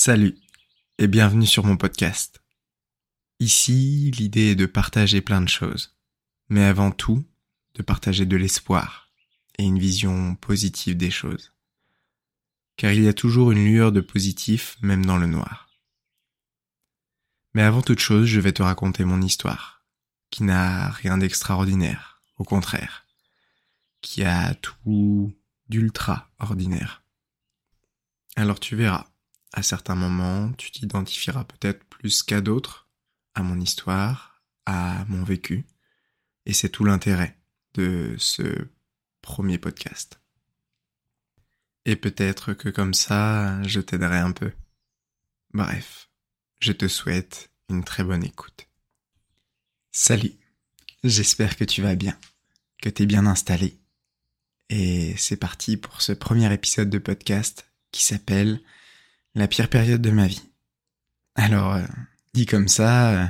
Salut 0.00 0.38
et 0.98 1.08
bienvenue 1.08 1.44
sur 1.44 1.64
mon 1.66 1.76
podcast. 1.76 2.40
Ici, 3.40 4.12
l'idée 4.12 4.52
est 4.52 4.54
de 4.54 4.64
partager 4.64 5.20
plein 5.20 5.40
de 5.40 5.48
choses, 5.48 5.98
mais 6.48 6.62
avant 6.62 6.92
tout, 6.92 7.26
de 7.74 7.82
partager 7.82 8.24
de 8.24 8.36
l'espoir 8.36 9.10
et 9.58 9.64
une 9.64 9.80
vision 9.80 10.36
positive 10.36 10.96
des 10.96 11.10
choses. 11.10 11.52
Car 12.76 12.92
il 12.92 13.02
y 13.02 13.08
a 13.08 13.12
toujours 13.12 13.50
une 13.50 13.64
lueur 13.64 13.90
de 13.90 14.00
positif 14.00 14.76
même 14.82 15.04
dans 15.04 15.16
le 15.16 15.26
noir. 15.26 15.68
Mais 17.54 17.62
avant 17.62 17.82
toute 17.82 17.98
chose, 17.98 18.26
je 18.26 18.38
vais 18.38 18.52
te 18.52 18.62
raconter 18.62 19.04
mon 19.04 19.20
histoire, 19.20 19.84
qui 20.30 20.44
n'a 20.44 20.90
rien 20.90 21.18
d'extraordinaire, 21.18 22.22
au 22.36 22.44
contraire, 22.44 23.04
qui 24.00 24.22
a 24.22 24.54
tout 24.54 25.34
d'ultra 25.68 26.30
ordinaire. 26.38 27.02
Alors 28.36 28.60
tu 28.60 28.76
verras, 28.76 29.08
à 29.52 29.62
certains 29.62 29.94
moments, 29.94 30.52
tu 30.52 30.70
t'identifieras 30.70 31.44
peut-être 31.44 31.84
plus 31.84 32.22
qu'à 32.22 32.40
d'autres, 32.40 32.88
à 33.34 33.42
mon 33.42 33.60
histoire, 33.60 34.42
à 34.66 35.04
mon 35.08 35.24
vécu, 35.24 35.64
et 36.46 36.52
c'est 36.52 36.68
tout 36.68 36.84
l'intérêt 36.84 37.38
de 37.74 38.14
ce 38.18 38.68
premier 39.22 39.58
podcast. 39.58 40.20
Et 41.84 41.96
peut-être 41.96 42.52
que 42.52 42.68
comme 42.68 42.94
ça, 42.94 43.62
je 43.62 43.80
t'aiderai 43.80 44.18
un 44.18 44.32
peu. 44.32 44.52
Bref, 45.54 46.10
je 46.60 46.72
te 46.72 46.88
souhaite 46.88 47.50
une 47.70 47.84
très 47.84 48.04
bonne 48.04 48.24
écoute. 48.24 48.68
Salut, 49.92 50.34
j'espère 51.04 51.56
que 51.56 51.64
tu 51.64 51.80
vas 51.82 51.94
bien, 51.94 52.18
que 52.82 52.88
t'es 52.88 53.06
bien 53.06 53.26
installé. 53.26 53.78
Et 54.68 55.16
c'est 55.16 55.38
parti 55.38 55.76
pour 55.76 56.02
ce 56.02 56.12
premier 56.12 56.52
épisode 56.52 56.90
de 56.90 56.98
podcast 56.98 57.70
qui 57.90 58.04
s'appelle 58.04 58.60
la 59.38 59.48
pire 59.48 59.70
période 59.70 60.02
de 60.02 60.10
ma 60.10 60.26
vie. 60.26 60.42
Alors, 61.34 61.74
euh, 61.74 61.86
dit 62.34 62.46
comme 62.46 62.68
ça, 62.68 63.10
euh, 63.10 63.26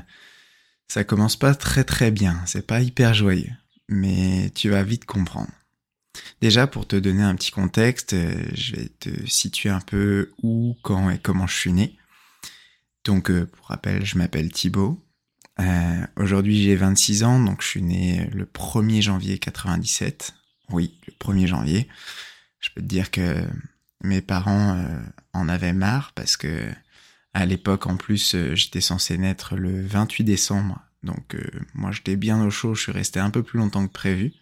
ça 0.88 1.04
commence 1.04 1.36
pas 1.36 1.54
très 1.54 1.84
très 1.84 2.10
bien, 2.10 2.42
c'est 2.46 2.66
pas 2.66 2.80
hyper 2.80 3.14
joyeux, 3.14 3.52
mais 3.88 4.50
tu 4.54 4.70
vas 4.70 4.82
vite 4.82 5.04
comprendre. 5.04 5.50
Déjà, 6.40 6.66
pour 6.66 6.88
te 6.88 6.96
donner 6.96 7.22
un 7.22 7.34
petit 7.36 7.50
contexte, 7.50 8.14
euh, 8.14 8.34
je 8.54 8.76
vais 8.76 8.88
te 8.88 9.26
situer 9.26 9.68
un 9.68 9.80
peu 9.80 10.32
où, 10.42 10.76
quand 10.82 11.10
et 11.10 11.18
comment 11.18 11.46
je 11.46 11.54
suis 11.54 11.72
né. 11.72 11.96
Donc, 13.04 13.30
pour 13.30 13.66
rappel, 13.68 14.04
je 14.04 14.18
m'appelle 14.18 14.50
Thibaut. 14.50 15.02
Aujourd'hui, 16.16 16.62
j'ai 16.62 16.76
26 16.76 17.24
ans, 17.24 17.40
donc 17.40 17.62
je 17.62 17.68
suis 17.68 17.82
né 17.82 18.28
le 18.32 18.44
1er 18.44 19.00
janvier 19.00 19.38
97. 19.38 20.34
Oui, 20.70 20.98
le 21.06 21.12
1er 21.14 21.46
janvier. 21.46 21.88
Je 22.60 22.68
peux 22.74 22.82
te 22.82 22.86
dire 22.86 23.10
que 23.10 23.46
mes 24.02 24.20
parents 24.20 24.76
euh, 24.76 25.00
en 25.32 25.48
avaient 25.48 25.72
marre 25.72 26.12
parce 26.14 26.36
que 26.36 26.70
à 27.34 27.46
l'époque 27.46 27.86
en 27.86 27.96
plus 27.96 28.34
euh, 28.34 28.54
j'étais 28.54 28.80
censé 28.80 29.18
naître 29.18 29.56
le 29.56 29.84
28 29.84 30.24
décembre. 30.24 30.80
Donc 31.02 31.34
euh, 31.34 31.50
moi 31.74 31.90
j'étais 31.92 32.16
bien 32.16 32.42
au 32.42 32.50
chaud. 32.50 32.74
Je 32.74 32.82
suis 32.82 32.92
resté 32.92 33.20
un 33.20 33.30
peu 33.30 33.42
plus 33.42 33.58
longtemps 33.58 33.86
que 33.86 33.92
prévu. 33.92 34.32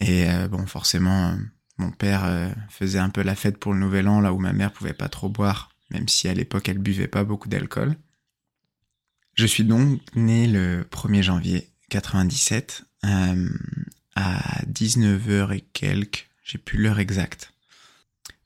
Et 0.00 0.26
bon 0.50 0.66
forcément 0.66 1.38
mon 1.78 1.92
père 1.92 2.52
faisait 2.68 2.98
un 2.98 3.08
peu 3.08 3.22
la 3.22 3.36
fête 3.36 3.58
pour 3.58 3.72
le 3.72 3.78
nouvel 3.78 4.08
an 4.08 4.20
là 4.20 4.32
où 4.32 4.38
ma 4.40 4.52
mère 4.52 4.72
pouvait 4.72 4.94
pas 4.94 5.08
trop 5.08 5.28
boire 5.28 5.70
même 5.92 6.08
si 6.08 6.26
à 6.26 6.34
l'époque 6.34 6.68
elle 6.68 6.78
buvait 6.78 7.06
pas 7.06 7.22
beaucoup 7.22 7.48
d'alcool. 7.48 7.94
Je 9.34 9.46
suis 9.46 9.62
donc 9.62 10.00
né 10.16 10.48
le 10.48 10.82
1er 10.90 11.22
janvier 11.22 11.70
97 11.90 12.84
à 13.04 14.64
19h 14.66 15.54
et 15.54 15.60
quelques. 15.72 16.28
J'ai 16.42 16.58
plus 16.58 16.82
l'heure 16.82 16.98
exacte 16.98 17.51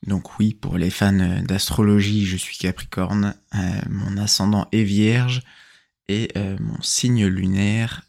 donc 0.07 0.39
oui, 0.39 0.53
pour 0.53 0.77
les 0.77 0.89
fans 0.89 1.41
d'astrologie, 1.43 2.25
je 2.25 2.37
suis 2.37 2.57
Capricorne, 2.57 3.35
euh, 3.55 3.81
mon 3.89 4.15
ascendant 4.17 4.69
est 4.71 4.83
Vierge 4.83 5.41
et 6.07 6.31
euh, 6.37 6.57
mon 6.61 6.81
signe 6.81 7.27
lunaire 7.27 8.03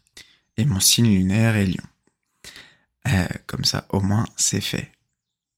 et 0.55 0.63
mon 0.63 0.79
signe 0.79 1.13
lunaire 1.13 1.57
est 1.57 1.65
Lion. 1.65 1.83
Euh, 3.07 3.27
comme 3.47 3.65
ça, 3.65 3.85
au 3.89 3.99
moins, 3.99 4.25
c'est 4.37 4.61
fait. 4.61 4.93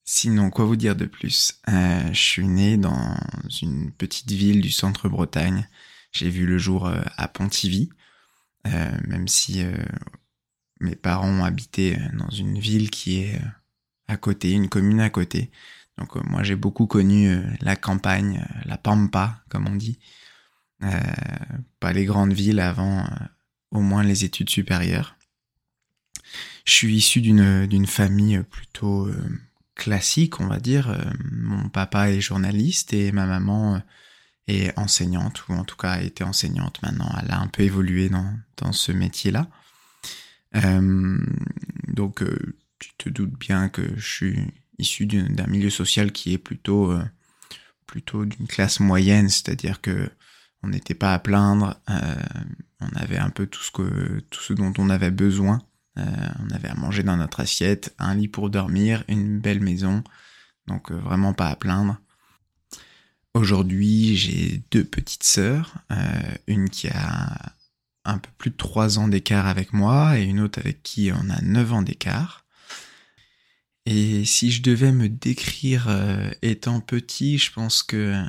Sinon, 0.03 0.49
quoi 0.49 0.65
vous 0.65 0.75
dire 0.75 0.95
de 0.95 1.05
plus? 1.05 1.61
Je 1.67 2.11
suis 2.13 2.47
né 2.47 2.75
dans 2.75 3.15
une 3.61 3.91
petite 3.91 4.31
ville 4.31 4.61
du 4.61 4.71
centre 4.71 5.09
Bretagne. 5.09 5.67
J'ai 6.11 6.29
vu 6.29 6.45
le 6.45 6.57
jour 6.57 6.91
à 7.17 7.27
Pontivy, 7.29 7.89
même 8.65 9.27
si 9.29 9.63
mes 10.81 10.95
parents 10.95 11.43
habitaient 11.43 11.97
dans 12.13 12.29
une 12.29 12.59
ville 12.59 12.89
qui 12.89 13.21
est 13.21 13.39
à 14.07 14.17
côté, 14.17 14.51
une 14.51 14.67
commune 14.67 14.99
à 14.99 15.09
côté. 15.09 15.49
Donc 16.01 16.17
euh, 16.17 16.21
moi 16.25 16.41
j'ai 16.41 16.55
beaucoup 16.55 16.87
connu 16.87 17.29
euh, 17.29 17.43
la 17.61 17.75
campagne, 17.75 18.43
euh, 18.43 18.61
la 18.65 18.77
pampa 18.77 19.43
comme 19.49 19.67
on 19.67 19.75
dit, 19.75 19.99
pas 21.79 21.93
les 21.93 22.05
grandes 22.05 22.33
villes 22.33 22.59
avant 22.59 23.07
au 23.69 23.81
moins 23.81 24.01
les 24.01 24.25
études 24.25 24.49
supérieures. 24.49 25.15
Je 26.65 26.73
suis 26.73 26.95
issu 26.95 27.21
d'une 27.21 27.85
famille 27.85 28.41
plutôt 28.49 29.07
classique, 29.75 30.39
on 30.39 30.47
va 30.47 30.59
dire. 30.59 30.97
Mon 31.31 31.69
papa 31.69 32.09
est 32.09 32.19
journaliste 32.19 32.93
et 32.93 33.11
ma 33.11 33.27
maman 33.27 33.79
est 34.47 34.75
enseignante, 34.75 35.47
ou 35.49 35.53
en 35.53 35.63
tout 35.63 35.75
cas 35.75 35.91
a 35.91 36.01
été 36.01 36.23
enseignante 36.23 36.81
maintenant. 36.81 37.15
Elle 37.21 37.29
a 37.29 37.39
un 37.39 37.47
peu 37.47 37.61
évolué 37.61 38.09
dans, 38.09 38.39
dans 38.57 38.71
ce 38.71 38.91
métier-là. 38.91 39.47
donc 41.89 42.23
tu 42.79 42.89
te 42.97 43.07
doutes 43.07 43.37
bien 43.37 43.69
que 43.69 43.83
je 43.97 44.07
suis 44.07 44.47
issu 44.81 45.05
d'un 45.05 45.47
milieu 45.47 45.69
social 45.69 46.11
qui 46.11 46.33
est 46.33 46.37
plutôt 46.37 46.91
euh, 46.91 47.03
plutôt 47.85 48.25
d'une 48.25 48.47
classe 48.47 48.79
moyenne, 48.79 49.29
c'est-à-dire 49.29 49.81
que 49.81 50.09
on 50.63 50.67
n'était 50.67 50.95
pas 50.95 51.13
à 51.13 51.19
plaindre, 51.19 51.79
euh, 51.89 52.15
on 52.81 52.89
avait 52.95 53.17
un 53.17 53.29
peu 53.29 53.47
tout 53.47 53.63
ce 53.63 53.71
que 53.71 54.19
tout 54.29 54.41
ce 54.41 54.53
dont 54.53 54.73
on 54.77 54.89
avait 54.89 55.11
besoin. 55.11 55.61
Euh, 55.97 56.03
on 56.39 56.53
avait 56.53 56.69
à 56.69 56.75
manger 56.75 57.03
dans 57.03 57.17
notre 57.17 57.41
assiette, 57.41 57.93
un 57.99 58.15
lit 58.15 58.29
pour 58.29 58.49
dormir, 58.49 59.03
une 59.07 59.39
belle 59.39 59.59
maison, 59.59 60.03
donc 60.67 60.91
vraiment 60.91 61.33
pas 61.33 61.49
à 61.49 61.55
plaindre. 61.55 61.97
Aujourd'hui, 63.33 64.15
j'ai 64.15 64.63
deux 64.71 64.83
petites 64.83 65.23
sœurs, 65.23 65.75
une 66.47 66.69
qui 66.69 66.89
a 66.89 67.53
un 68.05 68.17
peu 68.17 68.29
plus 68.37 68.51
de 68.51 68.57
trois 68.57 68.99
ans 68.99 69.07
d'écart 69.07 69.47
avec 69.47 69.73
moi 69.73 70.17
et 70.17 70.23
une 70.23 70.39
autre 70.39 70.59
avec 70.59 70.83
qui 70.83 71.11
on 71.11 71.29
a 71.29 71.41
neuf 71.41 71.71
ans 71.73 71.81
d'écart. 71.81 72.40
Et 73.85 74.25
si 74.25 74.51
je 74.51 74.61
devais 74.61 74.91
me 74.91 75.09
décrire 75.09 75.87
euh, 75.89 76.29
étant 76.41 76.81
petit, 76.81 77.37
je 77.37 77.51
pense 77.51 77.83
que 77.83 78.23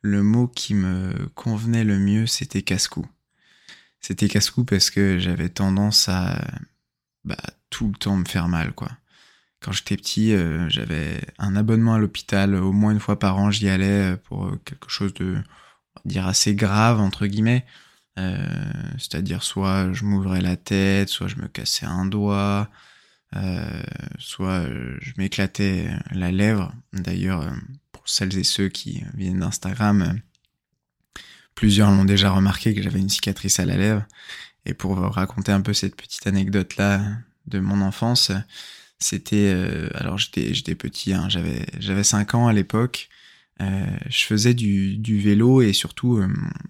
le 0.00 0.22
mot 0.22 0.48
qui 0.48 0.74
me 0.74 1.28
convenait 1.34 1.84
le 1.84 1.98
mieux, 1.98 2.26
c'était 2.26 2.62
casse-cou. 2.62 3.06
C'était 4.00 4.28
casse-cou 4.28 4.64
parce 4.64 4.90
que 4.90 5.18
j'avais 5.18 5.48
tendance 5.48 6.08
à 6.08 6.44
bah, 7.24 7.36
tout 7.70 7.88
le 7.88 7.94
temps 7.94 8.16
me 8.16 8.24
faire 8.24 8.48
mal, 8.48 8.72
quoi. 8.72 8.90
Quand 9.60 9.72
j'étais 9.72 9.96
petit, 9.96 10.32
euh, 10.32 10.68
j'avais 10.68 11.20
un 11.38 11.54
abonnement 11.56 11.94
à 11.94 11.98
l'hôpital, 11.98 12.54
au 12.56 12.72
moins 12.72 12.92
une 12.92 13.00
fois 13.00 13.18
par 13.18 13.38
an, 13.38 13.50
j'y 13.50 13.68
allais 13.68 14.16
pour 14.16 14.52
quelque 14.64 14.90
chose 14.90 15.14
de, 15.14 15.38
dire, 16.04 16.26
assez 16.26 16.54
grave, 16.54 17.00
entre 17.00 17.26
guillemets. 17.26 17.64
Euh, 18.18 18.72
c'est-à-dire 18.98 19.42
soit 19.42 19.92
je 19.92 20.04
m'ouvrais 20.04 20.40
la 20.42 20.56
tête, 20.56 21.08
soit 21.08 21.28
je 21.28 21.36
me 21.36 21.48
cassais 21.48 21.86
un 21.86 22.04
doigt, 22.06 22.68
euh, 23.36 23.82
soit 24.18 24.60
euh, 24.66 24.96
je 25.00 25.12
m'éclatais 25.16 25.88
la 26.10 26.32
lèvre. 26.32 26.74
D'ailleurs, 26.92 27.42
euh, 27.42 27.50
pour 27.92 28.08
celles 28.08 28.36
et 28.38 28.44
ceux 28.44 28.68
qui 28.68 29.02
viennent 29.14 29.40
d'Instagram, 29.40 30.20
plusieurs 31.54 31.90
l'ont 31.90 32.04
déjà 32.04 32.30
remarqué 32.30 32.74
que 32.74 32.82
j'avais 32.82 32.98
une 32.98 33.08
cicatrice 33.08 33.58
à 33.58 33.64
la 33.64 33.76
lèvre. 33.76 34.04
Et 34.66 34.74
pour 34.74 34.96
raconter 34.96 35.52
un 35.52 35.60
peu 35.60 35.72
cette 35.72 35.96
petite 35.96 36.26
anecdote 36.26 36.76
là 36.76 37.02
de 37.46 37.58
mon 37.58 37.80
enfance, 37.80 38.30
c'était 39.00 39.52
alors 39.94 40.18
j'étais 40.18 40.54
j'étais 40.54 40.76
petit, 40.76 41.12
hein, 41.12 41.28
j'avais 41.28 41.66
j'avais 41.80 42.04
5 42.04 42.34
ans 42.34 42.46
à 42.46 42.52
l'époque. 42.52 43.08
Je 43.58 44.24
faisais 44.24 44.54
du, 44.54 45.20
vélo 45.20 45.62
et 45.62 45.72
surtout 45.72 46.22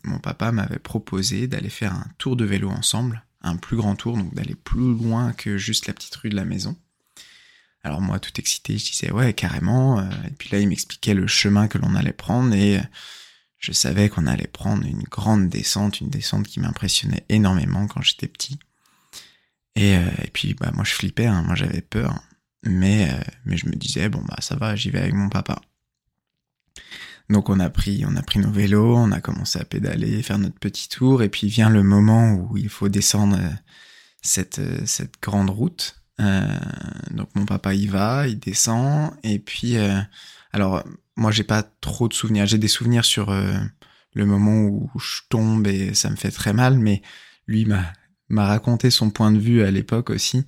mon 0.04 0.18
papa 0.20 0.52
m'avait 0.52 0.78
proposé 0.78 1.48
d'aller 1.48 1.70
faire 1.70 1.92
un 1.92 2.06
tour 2.18 2.36
de 2.36 2.44
vélo 2.46 2.70
ensemble 2.70 3.22
un 3.42 3.56
plus 3.56 3.76
grand 3.76 3.96
tour, 3.96 4.16
donc 4.16 4.34
d'aller 4.34 4.54
plus 4.54 4.94
loin 4.94 5.32
que 5.32 5.58
juste 5.58 5.86
la 5.86 5.94
petite 5.94 6.14
rue 6.16 6.30
de 6.30 6.36
la 6.36 6.44
maison. 6.44 6.76
Alors 7.84 8.00
moi, 8.00 8.20
tout 8.20 8.32
excité, 8.38 8.78
je 8.78 8.90
disais 8.90 9.10
ouais, 9.10 9.34
carrément. 9.34 9.98
Euh, 9.98 10.10
et 10.26 10.30
puis 10.30 10.48
là, 10.50 10.60
il 10.60 10.68
m'expliquait 10.68 11.14
le 11.14 11.26
chemin 11.26 11.68
que 11.68 11.78
l'on 11.78 11.94
allait 11.94 12.12
prendre 12.12 12.54
et 12.54 12.78
euh, 12.78 12.82
je 13.58 13.72
savais 13.72 14.08
qu'on 14.08 14.26
allait 14.26 14.46
prendre 14.46 14.86
une 14.86 15.02
grande 15.02 15.48
descente, 15.48 16.00
une 16.00 16.10
descente 16.10 16.46
qui 16.46 16.60
m'impressionnait 16.60 17.24
énormément 17.28 17.86
quand 17.88 18.02
j'étais 18.02 18.28
petit. 18.28 18.58
Et, 19.74 19.96
euh, 19.96 20.04
puis 20.32 20.54
bah 20.54 20.70
moi 20.74 20.84
je 20.84 20.92
flippais, 20.92 21.26
hein, 21.26 21.42
moi 21.42 21.54
j'avais 21.54 21.80
peur, 21.80 22.22
mais 22.62 23.08
mais 23.46 23.56
je 23.56 23.66
me 23.66 23.72
disais 23.72 24.08
bon 24.08 24.22
bah 24.22 24.36
ça 24.40 24.54
va, 24.56 24.76
j'y 24.76 24.90
vais 24.90 25.00
avec 25.00 25.14
mon 25.14 25.28
papa. 25.28 25.60
Donc 27.32 27.48
on 27.48 27.60
a 27.60 27.70
pris, 27.70 28.04
on 28.06 28.14
a 28.16 28.22
pris 28.22 28.40
nos 28.40 28.50
vélos, 28.50 28.94
on 28.94 29.10
a 29.10 29.22
commencé 29.22 29.58
à 29.58 29.64
pédaler, 29.64 30.22
faire 30.22 30.38
notre 30.38 30.58
petit 30.58 30.86
tour, 30.90 31.22
et 31.22 31.30
puis 31.30 31.48
vient 31.48 31.70
le 31.70 31.82
moment 31.82 32.34
où 32.34 32.58
il 32.58 32.68
faut 32.68 32.90
descendre 32.90 33.38
euh, 33.38 33.48
cette, 34.20 34.58
euh, 34.58 34.82
cette 34.84 35.14
grande 35.20 35.48
route. 35.48 35.96
donc 37.10 37.30
mon 37.34 37.46
papa 37.46 37.74
y 37.74 37.86
va, 37.86 38.28
il 38.28 38.38
descend, 38.38 39.12
et 39.24 39.38
puis 39.38 39.76
alors 40.52 40.84
moi 41.16 41.32
j'ai 41.32 41.42
pas 41.42 41.62
trop 41.62 42.06
de 42.06 42.14
souvenirs. 42.14 42.46
J'ai 42.46 42.58
des 42.58 42.68
souvenirs 42.68 43.04
sur 43.04 43.32
le 43.32 44.26
moment 44.26 44.60
où 44.60 44.90
je 45.00 45.22
tombe 45.28 45.66
et 45.66 45.94
ça 45.94 46.10
me 46.10 46.16
fait 46.16 46.30
très 46.30 46.52
mal, 46.52 46.78
mais 46.78 47.02
lui 47.48 47.64
m'a 47.64 47.92
m'a 48.28 48.46
raconté 48.46 48.90
son 48.90 49.10
point 49.10 49.32
de 49.32 49.38
vue 49.38 49.64
à 49.64 49.70
l'époque 49.72 50.10
aussi, 50.10 50.44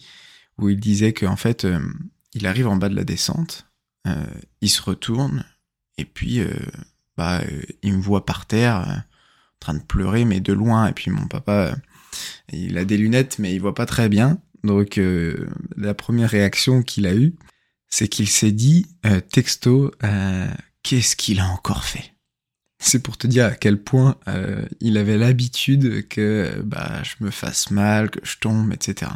où 0.59 0.69
il 0.69 0.79
disait 0.79 1.13
qu'en 1.13 1.37
fait 1.37 1.67
il 2.35 2.47
arrive 2.47 2.69
en 2.69 2.77
bas 2.77 2.89
de 2.89 2.95
la 2.95 3.05
descente, 3.05 3.67
il 4.61 4.71
se 4.71 4.83
retourne 4.83 5.45
et 5.99 6.05
puis 6.05 6.41
bah 7.17 7.43
il 7.83 7.95
me 7.95 8.03
voit 8.03 8.27
par 8.27 8.47
terre 8.47 9.05
train 9.65 9.75
de 9.75 9.83
pleurer, 9.83 10.25
mais 10.25 10.41
de 10.41 10.53
loin. 10.53 10.89
Et 10.89 10.93
puis 10.93 11.11
mon 11.11 11.27
papa, 11.27 11.53
euh, 11.53 11.75
il 12.53 12.77
a 12.77 12.85
des 12.85 12.99
lunettes, 12.99 13.39
mais 13.39 13.55
il 13.55 13.61
voit 13.61 13.75
pas 13.75 13.87
très 13.87 14.09
bien. 14.09 14.39
Donc 14.63 14.99
euh, 14.99 15.49
la 15.77 15.95
première 15.95 16.31
réaction 16.31 16.83
qu'il 16.83 17.07
a 17.07 17.15
eue, 17.15 17.35
c'est 17.89 18.09
qu'il 18.09 18.29
s'est 18.29 18.53
dit, 18.53 18.87
euh, 19.07 19.21
texto, 19.21 19.93
qu'est-ce 20.83 21.17
qu'il 21.17 21.41
a 21.41 21.47
encore 21.47 21.85
fait? 21.85 22.13
C'est 22.79 23.03
pour 23.03 23.17
te 23.17 23.27
dire 23.27 23.47
à 23.47 23.53
quel 23.53 23.81
point 23.81 24.17
il 24.81 24.99
avait 24.99 25.17
l'habitude 25.17 26.07
que 26.09 26.61
bah, 26.63 27.03
je 27.03 27.25
me 27.25 27.31
fasse 27.31 27.71
mal, 27.71 28.11
que 28.11 28.21
je 28.25 28.37
tombe, 28.39 28.75
etc. 28.75 29.11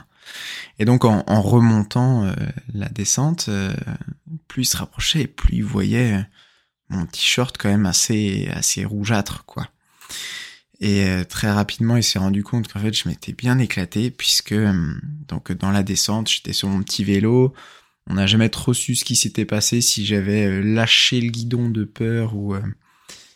Et 0.79 0.87
donc 0.87 1.05
en, 1.05 1.23
en 1.27 1.43
remontant 1.43 2.33
la 2.73 2.89
descente, 2.89 3.51
plus 4.47 4.63
il 4.63 4.67
se 4.67 4.77
rapprochait, 4.79 5.27
plus 5.27 5.57
il 5.57 5.65
voyait 5.65 6.25
mon 6.89 7.07
t-shirt 7.07 7.57
quand 7.59 7.69
même 7.69 7.87
assez 7.87 8.49
assez 8.53 8.85
rougeâtre, 8.85 9.45
quoi. 9.45 9.69
Et 10.81 11.05
euh, 11.05 11.25
très 11.25 11.51
rapidement, 11.51 11.97
il 11.97 12.05
s'est 12.05 12.19
rendu 12.19 12.45
compte 12.45 12.73
qu'en 12.73 12.81
fait, 12.81 12.95
je 12.95 13.09
m'étais 13.09 13.33
bien 13.33 13.59
éclaté 13.59 14.11
puisque 14.11 14.53
euh, 14.53 14.95
donc 15.27 15.51
dans 15.53 15.71
la 15.71 15.83
descente, 15.83 16.29
j'étais 16.31 16.53
sur 16.53 16.69
mon 16.69 16.83
petit 16.83 17.05
vélo. 17.05 17.53
On 18.07 18.15
n'a 18.15 18.27
jamais 18.27 18.49
trop 18.49 18.73
su 18.73 18.95
ce 18.95 19.05
qui 19.05 19.17
s'était 19.17 19.45
passé 19.45 19.81
si 19.81 20.07
j'avais 20.07 20.47
euh, 20.47 20.63
lâché 20.63 21.21
le 21.21 21.31
guidon 21.31 21.69
de 21.69 21.85
peur 21.85 22.37
ou 22.37 22.55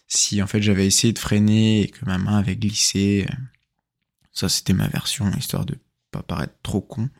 si 0.06 0.42
en 0.42 0.46
fait 0.46 0.62
j'avais 0.62 0.86
essayé 0.86 1.12
de 1.12 1.18
freiner 1.18 1.82
et 1.82 1.88
que 1.88 2.04
ma 2.04 2.18
main 2.18 2.38
avait 2.38 2.56
glissé. 2.56 3.26
Ça, 4.32 4.48
c'était 4.48 4.72
ma 4.72 4.88
version, 4.88 5.30
histoire 5.36 5.66
de 5.66 5.76
pas 6.10 6.22
paraître 6.22 6.54
trop 6.62 6.80
con. 6.80 7.10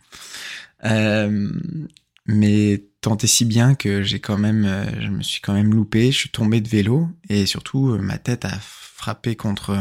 mais 2.26 2.84
tant 3.02 3.18
et 3.18 3.26
si 3.26 3.44
bien 3.44 3.74
que 3.74 4.02
j'ai 4.02 4.20
quand 4.20 4.38
même, 4.38 4.86
je 5.00 5.08
me 5.08 5.22
suis 5.22 5.42
quand 5.42 5.52
même 5.52 5.74
loupé. 5.74 6.10
Je 6.10 6.16
suis 6.16 6.30
tombé 6.30 6.60
de 6.60 6.68
vélo 6.68 7.08
et 7.28 7.44
surtout 7.44 7.98
ma 7.98 8.16
tête 8.16 8.44
a 8.46 8.58
frappé 8.60 9.36
contre 9.36 9.76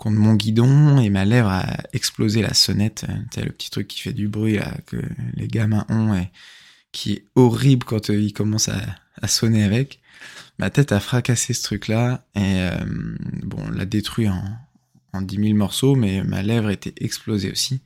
contre 0.00 0.16
mon 0.16 0.34
guidon 0.34 0.98
et 0.98 1.10
ma 1.10 1.26
lèvre 1.26 1.50
a 1.50 1.76
explosé 1.92 2.40
la 2.40 2.54
sonnette, 2.54 3.04
c'est 3.34 3.44
le 3.44 3.52
petit 3.52 3.68
truc 3.68 3.86
qui 3.86 4.00
fait 4.00 4.14
du 4.14 4.28
bruit 4.28 4.56
là 4.56 4.72
que 4.86 4.96
les 5.34 5.46
gamins 5.46 5.84
ont 5.90 6.14
et 6.14 6.30
qui 6.90 7.12
est 7.12 7.24
horrible 7.34 7.84
quand 7.84 8.08
euh, 8.08 8.18
ils 8.18 8.32
commencent 8.32 8.70
à, 8.70 8.80
à, 9.20 9.28
sonner 9.28 9.62
avec. 9.62 10.00
Ma 10.58 10.70
tête 10.70 10.92
a 10.92 11.00
fracassé 11.00 11.52
ce 11.52 11.62
truc-là 11.62 12.24
et 12.34 12.40
euh, 12.40 12.70
bon, 13.42 13.68
l'a 13.70 13.84
détruit 13.84 14.28
en, 14.28 14.42
en 15.12 15.20
10 15.20 15.36
000 15.36 15.54
morceaux, 15.54 15.94
mais 15.94 16.24
ma 16.24 16.42
lèvre 16.42 16.70
était 16.70 16.94
explosée 17.04 17.50
aussi. 17.50 17.82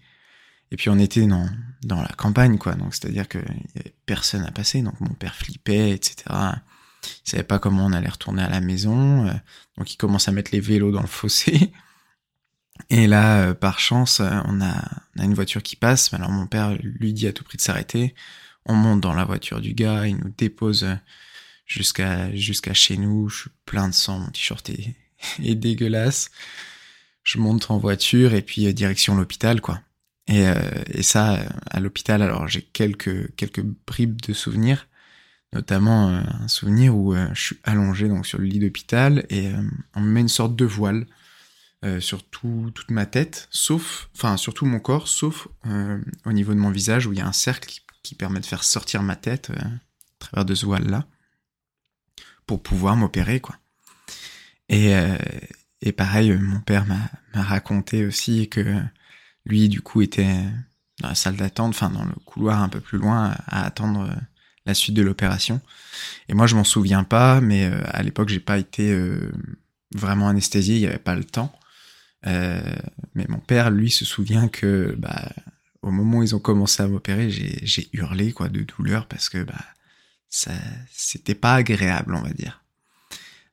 Et 0.75 0.76
puis 0.76 0.91
on 0.91 0.99
était 0.99 1.25
dans, 1.25 1.49
dans 1.85 2.03
la 2.03 2.09
campagne, 2.09 2.59
quoi. 2.59 2.75
Donc 2.75 2.97
c'est-à-dire 2.97 3.29
qu'il 3.29 3.44
y 3.76 3.79
avait 3.79 3.94
personne 4.06 4.43
à 4.43 4.50
passer. 4.50 4.82
Donc 4.82 5.00
mon 5.00 5.15
père 5.15 5.37
flippait, 5.37 5.93
etc. 5.93 6.25
Il 7.25 7.31
savait 7.31 7.44
pas 7.44 7.61
comment 7.61 7.87
on 7.87 7.93
allait 7.93 8.09
retourner 8.09 8.43
à 8.43 8.49
la 8.49 8.61
maison, 8.61 9.25
euh, 9.29 9.32
donc 9.79 9.94
il 9.94 9.97
commence 9.97 10.26
à 10.26 10.32
mettre 10.32 10.50
les 10.53 10.59
vélos 10.59 10.91
dans 10.91 11.00
le 11.00 11.06
fossé. 11.06 11.73
Et 12.91 13.06
là, 13.06 13.43
euh, 13.43 13.55
par 13.55 13.79
chance, 13.79 14.19
euh, 14.19 14.32
on 14.47 14.61
a, 14.61 14.75
une 15.23 15.35
voiture 15.35 15.62
qui 15.62 15.76
passe. 15.76 16.12
Alors 16.12 16.32
mon 16.32 16.49
père 16.49 16.77
lui 16.82 17.12
dit 17.12 17.29
à 17.29 17.32
tout 17.32 17.44
prix 17.44 17.56
de 17.56 17.62
s'arrêter. 17.62 18.17
On 18.67 18.75
monte 18.75 19.00
dans 19.00 19.15
la 19.15 19.25
voiture 19.25 19.61
du 19.61 19.75
gars, 19.75 20.09
il 20.09 20.17
nous 20.17 20.35
dépose 20.37 20.88
jusqu'à 21.67 22.35
jusqu'à 22.35 22.75
chez 22.75 22.97
nous. 22.97 23.29
Je 23.29 23.43
suis 23.43 23.50
plein 23.65 23.88
de 23.88 23.94
sang, 23.94 24.19
mon 24.19 24.31
t-shirt 24.31 24.69
est, 24.70 24.97
est, 25.41 25.55
dégueulasse. 25.55 26.32
Je 27.23 27.38
monte 27.38 27.70
en 27.70 27.79
voiture 27.79 28.35
et 28.35 28.43
puis 28.43 28.75
direction 28.75 29.15
l'hôpital, 29.15 29.61
quoi. 29.61 29.81
Et, 30.26 30.44
et 30.88 31.03
ça, 31.03 31.38
à 31.71 31.81
l'hôpital, 31.81 32.23
alors 32.23 32.49
j'ai 32.49 32.62
quelques 32.62 33.35
quelques 33.37 33.62
bribes 33.87 34.23
de 34.23 34.32
souvenirs 34.32 34.87
notamment 35.55 36.11
euh, 36.11 36.21
un 36.41 36.49
souvenir 36.49 36.94
où 36.94 37.15
euh, 37.15 37.29
je 37.32 37.41
suis 37.41 37.59
allongé 37.62 38.09
donc 38.09 38.26
sur 38.26 38.38
le 38.38 38.44
lit 38.44 38.59
d'hôpital 38.59 39.25
et 39.31 39.49
euh, 39.49 39.62
on 39.94 40.00
me 40.00 40.11
met 40.11 40.21
une 40.21 40.29
sorte 40.29 40.55
de 40.55 40.65
voile 40.65 41.06
sur 42.00 42.23
toute 42.23 42.91
ma 42.91 43.05
tête, 43.05 43.47
sauf, 43.50 44.09
enfin 44.15 44.38
surtout 44.38 44.65
mon 44.65 44.81
corps, 44.81 45.06
sauf 45.06 45.49
au 46.25 46.32
niveau 46.32 46.55
de 46.55 46.59
mon 46.59 46.70
visage 46.70 47.06
où 47.06 47.12
il 47.12 47.19
y 47.19 47.20
a 47.20 47.27
un 47.27 47.32
cercle 47.32 47.70
qui, 48.03 48.15
permet 48.15 48.41
de 48.41 48.47
faire 48.47 48.65
sortir 48.65 49.03
ma 49.03 49.17
tête 49.17 49.50
à 49.50 49.69
travers 50.19 50.47
de 50.47 50.55
ce 50.55 50.65
voile 50.65 50.87
là 50.88 51.06
pour 52.47 52.62
pouvoir 52.62 52.97
m'opérer 52.97 53.38
quoi. 53.41 53.56
Et, 54.70 54.94
et 55.82 55.93
pareil, 55.93 56.32
mon 56.32 56.61
père 56.61 56.87
m'a 56.87 57.11
raconté 57.35 58.06
aussi 58.06 58.49
que 58.49 58.81
lui 59.44 59.69
du 59.69 59.81
coup 59.81 60.02
était 60.02 60.37
dans 61.00 61.08
la 61.08 61.14
salle 61.14 61.37
d'attente, 61.37 61.70
enfin 61.70 61.91
dans 61.91 62.05
le 62.05 62.14
couloir 62.25 62.62
un 62.62 62.69
peu 62.69 62.81
plus 62.81 62.99
loin 62.99 63.37
à 63.46 63.64
attendre 63.64 64.08
la 64.67 64.75
suite 64.75 64.94
de 64.94 65.02
l'opération. 65.02 65.61
Et 66.29 66.35
moi, 66.35 66.46
je 66.46 66.56
m'en 66.56 66.64
souviens 66.64 67.05
pas, 67.05 67.41
mais 67.41 67.67
euh, 67.67 67.81
à 67.87 68.02
l'époque, 68.02 68.29
j'ai 68.29 68.41
pas 68.41 68.58
été 68.58 68.93
euh, 68.93 69.31
vraiment 69.94 70.29
anesthésié, 70.29 70.76
il 70.76 70.81
y 70.81 70.87
avait 70.87 70.99
pas 70.99 71.14
le 71.14 71.25
temps. 71.25 71.52
Euh, 72.26 72.61
mais 73.14 73.26
mon 73.29 73.38
père, 73.38 73.70
lui, 73.70 73.91
se 73.91 74.05
souvient 74.05 74.49
que 74.49 74.94
bah, 74.99 75.31
au 75.82 75.91
moment 75.91 76.19
où 76.19 76.23
ils 76.23 76.35
ont 76.35 76.41
commencé 76.41 76.82
à 76.82 76.88
m'opérer, 76.88 77.31
j'ai 77.31 77.88
hurlé 77.93 78.32
quoi 78.32 78.49
de 78.49 78.62
douleur 78.62 79.06
parce 79.06 79.29
que 79.29 79.43
bah 79.43 79.61
ça 80.31 80.52
c'était 80.91 81.35
pas 81.35 81.56
agréable, 81.56 82.14
on 82.14 82.23
va 82.23 82.31
dire. 82.31 82.62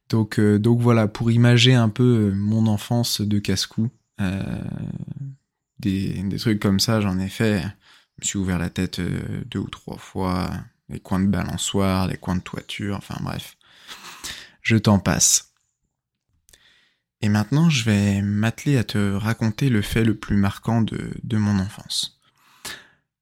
Donc 0.09 0.39
donc 0.39 0.79
voilà, 0.79 1.09
pour 1.09 1.29
imager 1.29 1.73
un 1.73 1.89
peu 1.89 2.31
mon 2.33 2.67
enfance 2.67 3.19
de 3.19 3.39
casse-cou, 3.39 3.89
des, 5.81 6.38
trucs 6.38 6.60
comme 6.60 6.80
ça, 6.80 7.01
j'en 7.01 7.19
ai 7.19 7.30
fait. 7.30 7.62
Je 7.62 8.24
me 8.24 8.25
suis 8.25 8.39
ouvert 8.39 8.60
la 8.60 8.69
tête 8.69 9.01
deux 9.01 9.60
ou 9.60 9.69
trois 9.69 9.98
fois 9.98 10.51
les 10.92 11.00
coins 11.00 11.19
de 11.19 11.28
balançoire, 11.28 12.07
les 12.07 12.18
coins 12.18 12.36
de 12.36 12.42
toiture, 12.42 12.98
enfin 12.98 13.16
bref. 13.22 13.57
Je 14.62 14.78
t'en 14.78 15.00
passe. 15.00 15.54
Et 17.22 17.30
maintenant, 17.30 17.69
je 17.69 17.83
vais 17.83 18.22
m'atteler 18.22 18.78
à 18.78 18.83
te 18.83 19.13
raconter 19.13 19.69
le 19.69 19.81
fait 19.81 20.04
le 20.04 20.16
plus 20.16 20.36
marquant 20.36 20.81
de, 20.81 21.38
mon 21.38 21.60
enfance. 21.60 22.19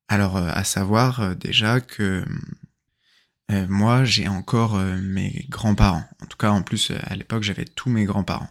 Alors, 0.08 0.38
euh, 0.38 0.50
à 0.54 0.64
savoir 0.64 1.20
euh, 1.20 1.36
déjà 1.36 1.82
que 1.82 2.26
euh, 3.52 3.68
moi, 3.68 4.06
j'ai 4.06 4.28
encore 4.28 4.78
mes 4.78 5.46
grands-parents. 5.50 6.04
En 6.22 6.26
tout 6.26 6.38
cas, 6.38 6.52
en 6.52 6.62
plus, 6.62 6.92
à 6.92 7.16
l'époque, 7.16 7.44
j'avais 7.44 7.66
tous 7.66 7.90
mes 7.90 8.06
grands-parents, 8.06 8.50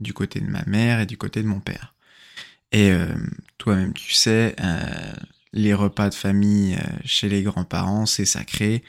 du 0.00 0.12
côté 0.12 0.40
de 0.40 0.50
ma 0.50 0.64
mère 0.66 1.00
et 1.00 1.06
du 1.06 1.16
côté 1.16 1.42
de 1.42 1.48
mon 1.48 1.60
père. 1.60 1.93
Et 2.74 2.92
toi-même, 3.56 3.94
tu 3.94 4.12
sais, 4.12 4.54
les 5.54 5.72
repas 5.72 6.10
de 6.10 6.14
famille 6.14 6.74
euh, 6.74 6.96
chez 7.04 7.28
les 7.28 7.42
grands-parents, 7.42 8.06
c'est 8.06 8.24
sacré. 8.24 8.82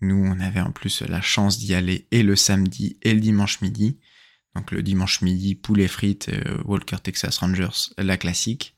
Nous, 0.00 0.16
on 0.16 0.38
avait 0.38 0.60
en 0.60 0.70
plus 0.70 1.02
la 1.02 1.20
chance 1.20 1.58
d'y 1.58 1.74
aller 1.74 2.06
et 2.12 2.22
le 2.22 2.36
samedi 2.36 2.96
et 3.02 3.12
le 3.12 3.20
dimanche 3.20 3.60
midi. 3.60 3.98
Donc 4.54 4.70
le 4.70 4.82
dimanche 4.82 5.22
midi, 5.22 5.56
poulet 5.56 5.88
frites, 5.88 6.28
euh, 6.28 6.62
Walker 6.64 6.98
Texas 7.02 7.38
Rangers, 7.38 7.90
la 7.98 8.16
classique. 8.16 8.76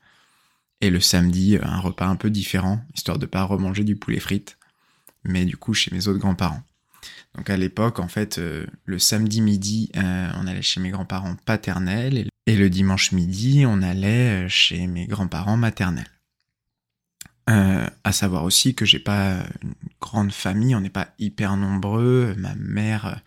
Et 0.81 0.89
le 0.89 0.99
samedi, 0.99 1.57
un 1.61 1.79
repas 1.79 2.07
un 2.07 2.15
peu 2.15 2.31
différent, 2.31 2.81
histoire 2.95 3.19
de 3.19 3.27
pas 3.27 3.43
remanger 3.43 3.83
du 3.83 3.95
poulet 3.95 4.19
frites, 4.19 4.57
mais 5.23 5.45
du 5.45 5.57
coup 5.57 5.73
chez 5.73 5.93
mes 5.93 6.07
autres 6.07 6.19
grands-parents. 6.19 6.63
Donc 7.35 7.49
à 7.51 7.57
l'époque, 7.57 7.99
en 7.99 8.07
fait, 8.07 8.39
euh, 8.39 8.65
le 8.85 8.97
samedi 8.97 9.41
midi, 9.41 9.91
on 9.93 10.47
allait 10.47 10.61
chez 10.63 10.79
mes 10.79 10.89
grands-parents 10.89 11.35
paternels, 11.45 12.27
le 12.55 12.69
dimanche 12.69 13.11
midi, 13.11 13.65
on 13.67 13.81
allait 13.81 14.47
chez 14.49 14.87
mes 14.87 15.05
grands-parents 15.05 15.57
maternels. 15.57 16.07
Euh, 17.49 17.87
à 18.03 18.11
savoir 18.11 18.43
aussi 18.43 18.75
que 18.75 18.83
j'ai 18.83 18.99
pas 18.99 19.37
une 19.63 19.73
grande 20.01 20.33
famille, 20.33 20.75
on 20.75 20.81
n'est 20.81 20.89
pas 20.89 21.13
hyper 21.17 21.55
nombreux. 21.55 22.35
Ma 22.37 22.55
mère 22.55 23.21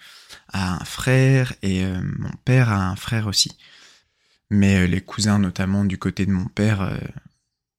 a 0.52 0.74
un 0.74 0.84
frère 0.84 1.54
et 1.62 1.84
euh, 1.84 2.02
mon 2.18 2.32
père 2.44 2.68
a 2.68 2.90
un 2.90 2.96
frère 2.96 3.26
aussi. 3.26 3.56
Mais 4.50 4.80
euh, 4.80 4.86
les 4.86 5.00
cousins, 5.00 5.38
notamment 5.38 5.84
du 5.84 5.96
côté 5.96 6.26
de 6.26 6.32
mon 6.32 6.46
père, 6.46 6.98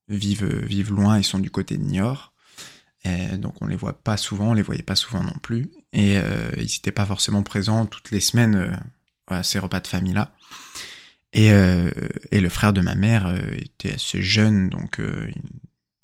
vivent 0.07 0.91
loin. 0.91 1.19
Ils 1.19 1.23
sont 1.23 1.39
du 1.39 1.51
côté 1.51 1.77
de 1.77 1.83
Niort, 1.83 2.33
et 3.03 3.37
donc 3.37 3.61
on 3.61 3.67
les 3.67 3.75
voit 3.75 4.01
pas 4.01 4.17
souvent, 4.17 4.49
on 4.51 4.53
les 4.53 4.61
voyait 4.61 4.83
pas 4.83 4.95
souvent 4.95 5.23
non 5.23 5.37
plus. 5.41 5.69
Et 5.93 6.15
ils 6.57 6.61
n'étaient 6.61 6.91
pas 6.91 7.05
forcément 7.05 7.43
présents 7.43 7.85
toutes 7.85 8.11
les 8.11 8.19
semaines 8.19 8.79
à 9.27 9.43
ces 9.43 9.59
repas 9.59 9.79
de 9.79 9.87
famille 9.87 10.13
là. 10.13 10.33
Et, 11.33 11.47
et 11.47 12.41
le 12.41 12.49
frère 12.49 12.73
de 12.73 12.81
ma 12.81 12.95
mère 12.95 13.33
était 13.55 13.93
assez 13.93 14.21
jeune, 14.21 14.69
donc 14.69 14.99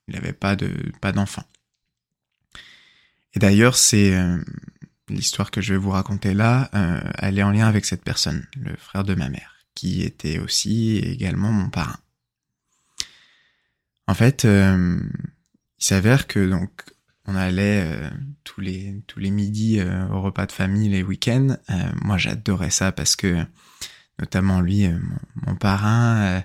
il 0.07 0.13
n'avait 0.13 0.34
pas 0.34 0.55
de 0.55 0.72
pas 1.01 1.12
d'enfant. 1.12 1.43
Et 3.34 3.39
d'ailleurs, 3.39 3.75
c'est 3.75 4.15
euh, 4.15 4.38
l'histoire 5.10 5.51
que 5.51 5.62
je 5.62 5.74
vais 5.74 5.79
vous 5.79 5.91
raconter 5.91 6.34
là, 6.34 6.69
euh, 6.74 7.00
elle 7.19 7.38
est 7.38 7.43
en 7.43 7.51
lien 7.51 7.67
avec 7.67 7.86
cette 7.86 8.03
personne, 8.03 8.48
le 8.55 8.75
frère 8.75 9.03
de 9.03 9.13
ma 9.13 9.29
mère, 9.29 9.55
qui 9.75 10.01
était 10.01 10.39
aussi 10.39 10.98
également 10.98 11.51
mon 11.51 11.69
parrain. 11.69 12.00
En 14.07 14.13
fait, 14.13 14.46
euh, 14.46 15.00
il 15.79 15.86
s'avère 15.86 16.25
que 16.25 16.50
donc 16.50 16.72
on 17.25 17.36
allait 17.36 17.84
euh, 17.86 18.10
tous 18.43 18.62
les 18.62 19.03
tous 19.05 19.19
les 19.19 19.29
midis 19.29 19.81
euh, 19.81 20.07
au 20.07 20.22
repas 20.22 20.46
de 20.46 20.51
famille 20.51 20.89
les 20.89 21.03
week-ends. 21.03 21.57
Euh, 21.69 21.91
moi, 22.01 22.17
j'adorais 22.17 22.72
ça 22.72 22.91
parce 22.91 23.15
que 23.15 23.46
notamment 24.20 24.62
lui, 24.62 24.88
mon, 25.46 25.56
parrain, 25.56 26.44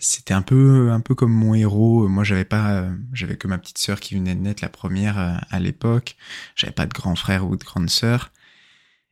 c'était 0.00 0.34
un 0.34 0.42
peu 0.42 0.90
un 0.92 1.00
peu 1.00 1.14
comme 1.14 1.32
mon 1.32 1.54
héros. 1.54 2.08
Moi, 2.08 2.24
j'avais 2.24 2.44
pas, 2.44 2.88
j'avais 3.12 3.36
que 3.36 3.48
ma 3.48 3.58
petite 3.58 3.78
sœur 3.78 4.00
qui 4.00 4.14
venait 4.14 4.34
de 4.34 4.40
naître 4.40 4.62
la 4.62 4.68
première 4.68 5.42
à 5.50 5.58
l'époque. 5.58 6.16
J'avais 6.54 6.72
pas 6.72 6.86
de 6.86 6.92
grand 6.92 7.16
frère 7.16 7.46
ou 7.48 7.56
de 7.56 7.64
grande 7.64 7.90
sœur. 7.90 8.32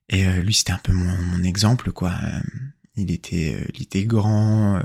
Et 0.09 0.25
lui, 0.43 0.55
c'était 0.55 0.73
un 0.73 0.79
peu 0.79 0.93
mon, 0.93 1.17
mon 1.17 1.43
exemple, 1.43 1.91
quoi. 1.93 2.15
il 2.97 3.11
était, 3.11 3.67
il 3.75 3.83
était 3.83 4.05
grand, 4.05 4.81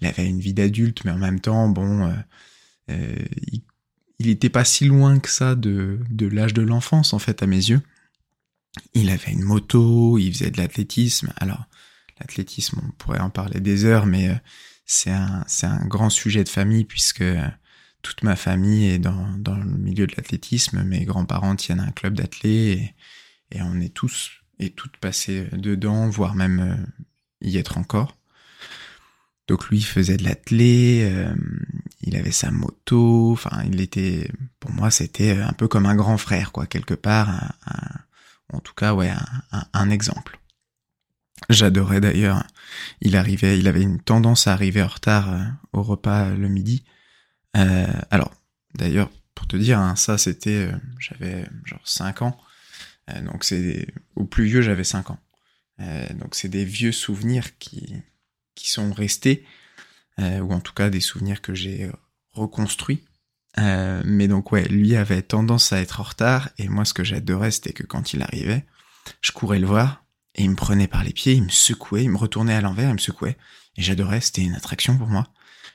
il 0.00 0.06
avait 0.06 0.28
une 0.28 0.40
vie 0.40 0.54
d'adulte, 0.54 1.04
mais 1.04 1.12
en 1.12 1.18
même 1.18 1.40
temps, 1.40 1.68
bon, 1.68 2.12
il 2.88 3.62
il 4.22 4.28
était 4.28 4.50
pas 4.50 4.64
si 4.64 4.84
loin 4.84 5.18
que 5.18 5.28
ça 5.28 5.56
de, 5.56 5.98
de 6.08 6.26
l'âge 6.26 6.54
de 6.54 6.62
l'enfance, 6.62 7.12
en 7.12 7.18
fait, 7.18 7.42
à 7.42 7.46
mes 7.46 7.56
yeux. 7.56 7.80
Il 8.94 9.10
avait 9.10 9.32
une 9.32 9.42
moto, 9.42 10.16
il 10.16 10.32
faisait 10.32 10.50
de 10.50 10.58
l'athlétisme. 10.58 11.32
Alors, 11.36 11.64
on 12.76 12.90
pourrait 12.98 13.20
en 13.20 13.30
parler 13.30 13.60
des 13.60 13.84
heures, 13.84 14.06
mais 14.06 14.28
euh, 14.28 14.34
c'est 14.86 15.10
un, 15.10 15.86
grand 15.86 16.10
sujet 16.10 16.44
de 16.44 16.48
famille 16.48 16.84
puisque 16.84 17.22
euh, 17.22 17.46
toute 18.02 18.22
ma 18.22 18.36
famille 18.36 18.86
est 18.86 18.98
dans, 18.98 19.36
dans 19.38 19.56
le 19.56 19.64
milieu 19.64 20.06
de 20.06 20.14
l'athlétisme. 20.16 20.82
Mes 20.82 21.04
grands-parents 21.04 21.56
tiennent 21.56 21.80
un 21.80 21.90
club 21.90 22.14
d'athlètes 22.14 22.78
et, 23.50 23.60
on 23.60 23.80
est 23.80 23.92
tous 23.92 24.30
et 24.58 24.70
toutes 24.70 24.96
passés 24.96 25.46
dedans, 25.52 26.08
voire 26.08 26.34
même 26.34 26.60
euh, 26.60 27.46
y 27.46 27.58
être 27.58 27.78
encore. 27.78 28.16
Donc 29.48 29.68
lui 29.68 29.82
faisait 29.82 30.16
de 30.16 30.24
l'athlé, 30.24 31.02
euh, 31.02 31.34
il 32.00 32.16
avait 32.16 32.30
sa 32.32 32.50
moto, 32.50 33.32
enfin 33.32 33.62
il 33.66 33.80
était, 33.80 34.30
pour 34.60 34.70
moi 34.70 34.90
c'était 34.90 35.32
un 35.32 35.52
peu 35.52 35.68
comme 35.68 35.84
un 35.84 35.96
grand 35.96 36.16
frère 36.16 36.52
quoi, 36.52 36.66
quelque 36.66 36.94
part, 36.94 37.52
en 38.52 38.60
tout 38.60 38.72
cas 38.72 38.94
ouais, 38.94 39.10
un, 39.72 39.90
exemple. 39.90 40.38
J'adorais 41.50 42.00
d'ailleurs, 42.00 42.44
il 43.00 43.16
arrivait, 43.16 43.58
il 43.58 43.68
avait 43.68 43.82
une 43.82 44.00
tendance 44.00 44.46
à 44.46 44.52
arriver 44.52 44.82
en 44.82 44.88
retard 44.88 45.32
euh, 45.32 45.42
au 45.72 45.82
repas 45.82 46.30
le 46.30 46.48
midi. 46.48 46.84
Euh, 47.56 47.86
alors 48.10 48.32
d'ailleurs 48.74 49.10
pour 49.34 49.46
te 49.46 49.56
dire, 49.56 49.78
hein, 49.78 49.96
ça 49.96 50.18
c'était, 50.18 50.70
j'avais 50.98 51.48
genre 51.64 51.80
5 51.84 52.22
ans, 52.22 52.38
donc 53.24 53.44
c'est 53.44 53.86
au 54.14 54.24
plus 54.24 54.44
vieux 54.44 54.62
j'avais 54.62 54.84
5 54.84 55.10
ans. 55.10 55.18
donc 56.14 56.34
c'est 56.34 56.48
des 56.48 56.64
vieux 56.64 56.92
souvenirs 56.92 57.58
qui 57.58 58.02
qui 58.54 58.70
sont 58.70 58.92
restés, 58.92 59.44
euh, 60.18 60.40
ou 60.40 60.52
en 60.52 60.60
tout 60.60 60.74
cas 60.74 60.90
des 60.90 61.00
souvenirs 61.00 61.40
que 61.40 61.54
j'ai 61.54 61.90
reconstruits. 62.32 63.04
Euh, 63.58 64.02
mais 64.04 64.28
donc 64.28 64.52
ouais, 64.52 64.66
lui 64.68 64.96
avait 64.96 65.22
tendance 65.22 65.72
à 65.72 65.80
être 65.80 66.00
en 66.00 66.04
retard, 66.04 66.50
et 66.58 66.68
moi 66.68 66.84
ce 66.84 66.94
que 66.94 67.04
j'adorais 67.04 67.50
c'était 67.50 67.72
que 67.72 67.82
quand 67.82 68.14
il 68.14 68.22
arrivait, 68.22 68.64
je 69.20 69.32
courais 69.32 69.58
le 69.58 69.66
voir, 69.66 70.01
et 70.34 70.44
il 70.44 70.50
me 70.50 70.56
prenait 70.56 70.88
par 70.88 71.04
les 71.04 71.12
pieds, 71.12 71.34
il 71.34 71.44
me 71.44 71.50
secouait, 71.50 72.04
il 72.04 72.10
me 72.10 72.16
retournait 72.16 72.54
à 72.54 72.60
l'envers, 72.60 72.88
il 72.90 72.94
me 72.94 72.98
secouait, 72.98 73.36
et 73.76 73.82
j'adorais, 73.82 74.20
c'était 74.20 74.42
une 74.42 74.54
attraction 74.54 74.96
pour 74.96 75.08
moi. 75.08 75.28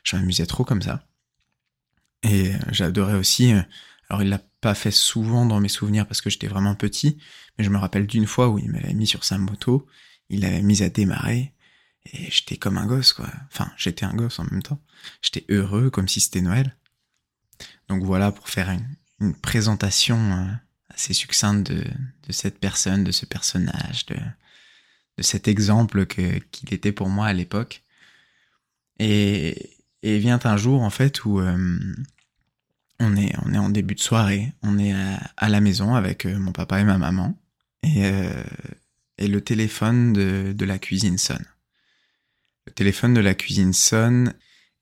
Je 0.03 0.15
m'amusais 0.15 0.45
trop 0.45 0.63
comme 0.63 0.81
ça. 0.81 1.07
Et 2.23 2.53
euh, 2.53 2.57
j'adorais 2.71 3.15
aussi, 3.15 3.53
alors 4.09 4.23
il 4.23 4.29
l'a 4.29 4.41
pas 4.61 4.73
fait 4.73 4.91
souvent 4.91 5.45
dans 5.45 5.59
mes 5.59 5.69
souvenirs 5.69 6.07
parce 6.07 6.21
que 6.21 6.29
j'étais 6.29 6.47
vraiment 6.47 6.75
petit, 6.75 7.17
mais 7.57 7.63
je 7.63 7.69
me 7.69 7.77
rappelle 7.77 8.07
d'une 8.07 8.25
fois 8.25 8.49
où 8.49 8.57
il 8.57 8.71
m'avait 8.71 8.93
mis 8.93 9.07
sur 9.07 9.23
sa 9.23 9.37
moto, 9.37 9.87
il 10.29 10.41
l'avait 10.41 10.61
mise 10.61 10.81
à 10.81 10.89
démarrer, 10.89 11.53
et 12.13 12.31
j'étais 12.31 12.57
comme 12.57 12.77
un 12.77 12.85
gosse, 12.85 13.13
quoi. 13.13 13.29
Enfin, 13.51 13.71
j'étais 13.77 14.05
un 14.05 14.13
gosse 14.13 14.39
en 14.39 14.45
même 14.45 14.63
temps. 14.63 14.81
J'étais 15.21 15.45
heureux, 15.49 15.89
comme 15.89 16.07
si 16.07 16.21
c'était 16.21 16.41
Noël. 16.41 16.75
Donc 17.89 18.03
voilà, 18.03 18.31
pour 18.31 18.49
faire 18.49 18.69
une, 18.69 19.33
présentation 19.41 20.17
euh, 20.17 20.45
assez 20.89 21.13
succincte 21.13 21.71
de, 21.71 21.83
de, 21.83 22.31
cette 22.31 22.59
personne, 22.59 23.03
de 23.03 23.11
ce 23.11 23.25
personnage, 23.25 24.05
de, 24.05 24.15
de 25.17 25.23
cet 25.23 25.47
exemple 25.47 26.05
qu'il 26.05 26.73
était 26.73 26.91
pour 26.91 27.09
moi 27.09 27.27
à 27.27 27.33
l'époque. 27.33 27.83
Et, 28.99 29.71
et 30.03 30.19
vient 30.19 30.39
un 30.43 30.57
jour, 30.57 30.81
en 30.81 30.89
fait, 30.89 31.25
où 31.25 31.39
euh, 31.39 31.79
on, 32.99 33.15
est, 33.15 33.33
on 33.45 33.53
est 33.53 33.57
en 33.57 33.69
début 33.69 33.95
de 33.95 33.99
soirée, 33.99 34.53
on 34.63 34.79
est 34.79 34.93
à, 35.37 35.49
la 35.49 35.61
maison 35.61 35.95
avec 35.95 36.25
euh, 36.25 36.37
mon 36.37 36.51
papa 36.51 36.79
et 36.79 36.83
ma 36.83 36.97
maman, 36.97 37.37
et, 37.83 38.09
et 39.17 39.27
le 39.27 39.41
téléphone 39.41 40.13
de, 40.13 40.53
de 40.55 40.65
la 40.65 40.79
cuisine 40.79 41.17
sonne. 41.17 41.45
Le 42.65 42.71
téléphone 42.71 43.13
de 43.13 43.21
la 43.21 43.33
cuisine 43.33 43.73
sonne 43.73 44.33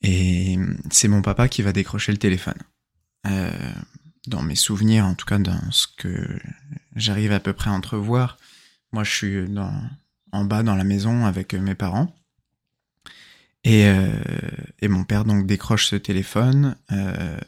et 0.01 0.57
c'est 0.91 1.07
mon 1.07 1.21
papa 1.21 1.47
qui 1.47 1.61
va 1.61 1.71
décrocher 1.71 2.11
le 2.11 2.17
téléphone. 2.17 2.61
Euh, 3.25 3.73
dans 4.27 4.43
mes 4.43 4.55
souvenirs, 4.55 5.05
en 5.05 5.15
tout 5.15 5.25
cas 5.25 5.39
dans 5.39 5.71
ce 5.71 5.87
que 5.97 6.39
j'arrive 6.95 7.31
à 7.31 7.39
peu 7.39 7.53
près 7.53 7.69
à 7.69 7.73
entrevoir, 7.73 8.37
moi 8.91 9.03
je 9.03 9.11
suis 9.11 9.49
dans, 9.49 9.73
en 10.35 10.45
bas 10.45 10.63
dans 10.63 10.75
la 10.75 10.83
maison 10.83 11.25
avec 11.25 11.53
mes 11.53 11.75
parents. 11.75 12.13
Et, 13.63 13.87
euh, 13.87 14.11
et 14.81 14.87
mon 14.87 15.03
père 15.03 15.25
donc 15.25 15.47
décroche 15.47 15.87
ce 15.87 15.95
téléphone. 15.95 16.75
Euh, 16.91 17.39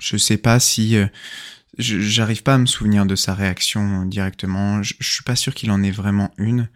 je 0.00 0.16
sais 0.16 0.36
pas 0.36 0.60
si 0.60 0.96
euh, 0.96 1.06
j'arrive 1.78 2.42
pas 2.42 2.54
à 2.54 2.58
me 2.58 2.66
souvenir 2.66 3.06
de 3.06 3.16
sa 3.16 3.34
réaction 3.34 4.04
directement. 4.04 4.82
Je, 4.82 4.94
je 4.98 5.10
suis 5.10 5.24
pas 5.24 5.36
sûr 5.36 5.54
qu'il 5.54 5.70
en 5.70 5.82
ait 5.82 5.90
vraiment 5.90 6.30
une 6.36 6.68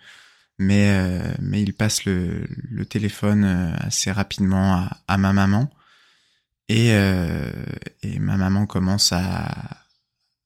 mais 0.59 0.91
euh, 0.91 1.35
mais 1.41 1.63
il 1.63 1.75
passe 1.75 2.05
le, 2.05 2.47
téléphone 2.89 3.45
euh, 3.45 3.75
assez 3.79 4.11
rapidement 4.11 4.87
à, 5.07 5.19
ma 5.19 5.33
maman 5.33 5.71
et 6.69 6.93
euh, 6.93 7.51
et 8.03 8.19
ma 8.19 8.37
maman 8.37 8.67
commence 8.67 9.13
à 9.13 9.79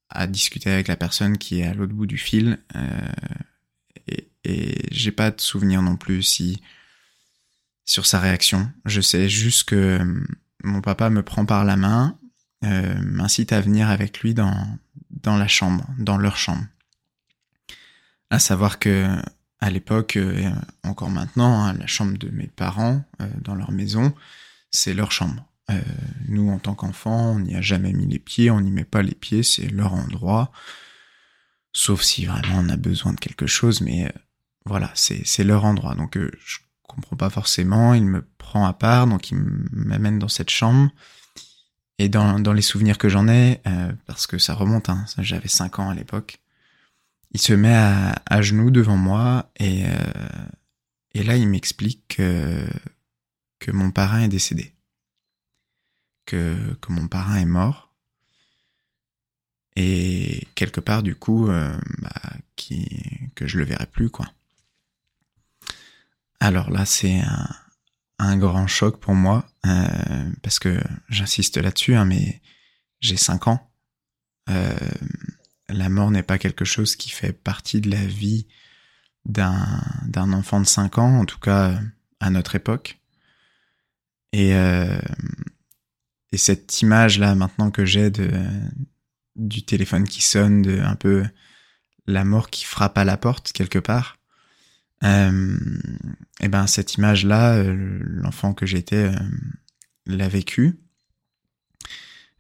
à 0.09 0.27
discuter 0.27 0.71
avec 0.71 0.89
la 0.89 0.97
personne 0.97 1.39
qui 1.39 1.61
est 1.61 1.67
à 1.67 1.75
l'autre 1.75 1.93
bout 1.93 2.07
du 2.07 2.19
fil 2.19 2.59
et 4.49 4.89
j'ai 4.91 5.13
pas 5.13 5.31
de 5.31 5.41
souvenir 5.41 5.83
non 5.83 5.97
plus 5.97 6.41
sur 7.85 8.07
sa 8.07 8.21
réaction. 8.21 8.71
Je 8.85 9.01
sais 9.01 9.29
juste 9.29 9.65
que 9.65 10.01
mon 10.63 10.81
papa 10.81 11.11
me 11.11 11.23
prend 11.23 11.45
par 11.45 11.65
la 11.65 11.77
main, 11.77 12.17
m'incite 12.63 13.53
à 13.53 13.61
venir 13.61 13.91
avec 13.91 14.21
lui 14.21 14.35
dans 14.35 14.79
dans 15.11 15.37
la 15.37 15.49
chambre, 15.49 15.85
dans 15.99 16.19
leur 16.19 16.37
chambre. 16.37 16.65
À 18.31 18.39
savoir 18.39 18.79
que 18.79 19.09
à 19.61 19.71
l'époque, 19.71 20.17
euh, 20.17 20.51
encore 20.83 21.11
maintenant, 21.11 21.65
hein, 21.65 21.73
la 21.75 21.87
chambre 21.87 22.19
de 22.19 22.29
mes 22.29 22.47
parents 22.47 23.03
euh, 23.21 23.29
dans 23.41 23.55
leur 23.55 23.73
maison, 23.73 24.15
c'est 24.71 24.95
leur 24.95 25.13
chambre. 25.13 25.45
Euh, 25.71 25.81
nous, 26.29 26.51
en 26.51 26.59
tant 26.59 26.75
qu'enfants, 26.75 27.33
on 27.33 27.41
n'y 27.41 27.57
a 27.57 27.63
jamais 27.63 27.93
mis 27.93 28.07
les 28.07 28.19
pieds, 28.19 28.51
on 28.51 28.61
n'y 28.61 28.71
met 28.71 28.85
pas 28.85 29.03
les 29.03 29.15
pieds, 29.15 29.43
c'est 29.43 29.69
leur 29.69 29.95
endroit. 29.95 30.53
Sauf 31.73 32.03
si 32.03 32.27
vraiment 32.27 32.59
on 32.59 32.69
a 32.69 32.77
besoin 32.77 33.13
de 33.13 33.21
quelque 33.21 33.47
chose, 33.47 33.81
mais 33.81 34.13
voilà, 34.67 34.91
c'est 34.95 35.45
leur 35.45 35.65
endroit. 35.65 35.95
Donc 35.95 36.19
je 36.19 36.59
comprends 36.83 37.17
pas 37.17 37.31
forcément, 37.31 37.95
il 37.95 38.05
me 38.05 38.27
prend 38.39 38.67
à 38.67 38.73
part, 38.73 39.07
donc 39.07 39.31
il 39.31 39.39
m'amène 39.73 40.19
dans 40.19 40.29
cette 40.29 40.51
chambre. 40.51 40.91
Et 41.99 42.11
dans, 42.11 42.39
dans 42.39 42.53
les 42.53 42.63
souvenirs 42.63 42.99
que 42.99 43.09
j'en 43.09 43.27
ai, 43.27 43.63
parce 44.07 44.27
que 44.27 44.37
ça 44.37 44.53
remonte, 44.55 44.91
hein, 44.91 45.07
j'avais 45.19 45.49
5 45.49 45.79
ans 45.79 45.89
à 45.89 45.95
l'époque, 45.95 46.41
il 47.33 47.41
se 47.41 47.53
met 47.53 47.75
à, 47.75 48.43
genoux 48.43 48.71
devant 48.71 48.97
moi 48.97 49.51
et, 49.57 49.85
euh, 49.87 50.47
et 51.13 51.23
là 51.23 51.37
il 51.37 51.49
m'explique 51.49 52.17
que, 52.17 52.67
que 53.59 53.71
mon 53.71 53.91
parrain 53.91 54.23
est 54.23 54.29
décédé, 54.29 54.73
que, 56.25 56.57
que 56.81 56.93
mon 56.93 57.09
parrain 57.09 57.37
est 57.37 57.45
mort 57.45 57.95
et 59.77 60.49
quelque 60.55 60.81
part 60.81 61.03
du 61.03 61.15
coup 61.15 61.49
euh, 61.49 61.77
bah, 61.99 62.33
que 63.35 63.47
je 63.47 63.59
le 63.59 63.65
verrai 63.65 63.87
plus 63.87 64.09
quoi. 64.09 64.33
Alors 66.47 66.71
là 66.71 66.87
c'est 66.87 67.21
un, 68.21 68.37
grand 68.37 68.69
choc 68.69 69.01
pour 69.01 69.17
moi 69.17 69.45
euh, 69.67 70.31
parce 70.45 70.61
que 70.61 70.81
j'insiste 71.09 71.57
là-dessus 71.57 71.97
hein, 71.97 72.05
mais 72.05 72.41
j'ai 73.01 73.17
5 73.17 73.49
ans. 73.49 73.69
Euh, 74.49 74.79
la 75.69 75.89
mort 75.89 76.13
n'est 76.13 76.23
pas 76.23 76.39
quelque 76.39 76.65
chose 76.65 76.95
qui 76.95 77.11
fait 77.11 77.33
partie 77.33 77.81
de 77.81 77.91
la 77.91 78.07
vie 78.07 78.47
d'un, 79.25 79.83
enfant 80.15 80.61
de 80.61 80.67
5 80.67 80.99
ans, 80.99 81.19
en 81.19 81.25
tout 81.25 81.41
cas 81.41 81.81
à 82.21 82.31
notre 82.31 82.55
époque. 82.55 83.01
Et, 84.31 84.55
euh, 84.55 85.01
et 86.31 86.37
cette 86.37 86.81
image-là, 86.81 87.35
maintenant 87.35 87.73
que 87.73 87.85
j'ai 87.85 88.13
du 89.35 89.65
téléphone 89.65 90.07
qui 90.07 90.23
sonne, 90.23 90.63
de 90.63 90.79
un 90.79 90.95
peu 90.95 91.27
la 92.07 92.25
mort 92.25 92.51
qui 92.51 92.65
frappe 92.65 92.99
à 92.99 93.05
la 93.05 93.17
porte 93.17 93.51
quelque 93.51 93.81
part, 93.81 94.16
euh, 95.05 95.59
et 96.41 96.49
ben 96.49 96.67
cette 96.67 96.95
image-là, 96.95 97.63
l'enfant 97.63 98.55
que 98.55 98.67
j'étais 98.67 99.05
euh, 99.05 99.19
l'a 100.07 100.29
vécu, 100.29 100.79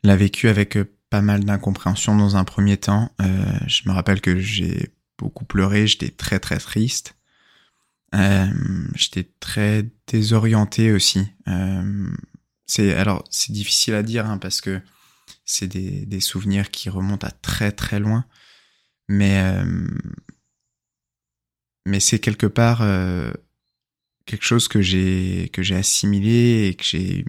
l'a 0.02 0.16
vécu 0.16 0.48
avec 0.48 0.78
pas 1.10 1.22
mal 1.22 1.44
d'incompréhension 1.44 2.16
dans 2.16 2.36
un 2.36 2.44
premier 2.44 2.76
temps. 2.76 3.12
Euh, 3.20 3.58
je 3.66 3.88
me 3.88 3.94
rappelle 3.94 4.20
que 4.20 4.38
j'ai 4.38 4.90
beaucoup 5.18 5.44
pleuré, 5.44 5.86
j'étais 5.86 6.10
très 6.10 6.38
très 6.38 6.58
triste. 6.58 7.16
Euh, 8.14 8.46
j'étais 8.94 9.28
très 9.40 9.88
désorienté 10.06 10.92
aussi. 10.92 11.26
Euh, 11.48 12.08
c'est 12.66 12.94
alors 12.94 13.24
c'est 13.30 13.52
difficile 13.52 13.94
à 13.94 14.02
dire 14.02 14.26
hein, 14.26 14.38
parce 14.38 14.60
que 14.60 14.80
c'est 15.44 15.68
des, 15.68 16.06
des 16.06 16.20
souvenirs 16.20 16.70
qui 16.70 16.88
remontent 16.88 17.26
à 17.26 17.30
très 17.30 17.72
très 17.72 18.00
loin, 18.00 18.24
mais 19.08 19.40
euh, 19.40 19.86
mais 21.86 22.00
c'est 22.00 22.18
quelque 22.18 22.46
part 22.46 22.82
euh, 22.82 23.30
quelque 24.26 24.44
chose 24.44 24.68
que 24.68 24.82
j'ai 24.82 25.48
que 25.52 25.62
j'ai 25.62 25.76
assimilé 25.76 26.66
et 26.66 26.74
que 26.74 26.84
j'ai 26.84 27.24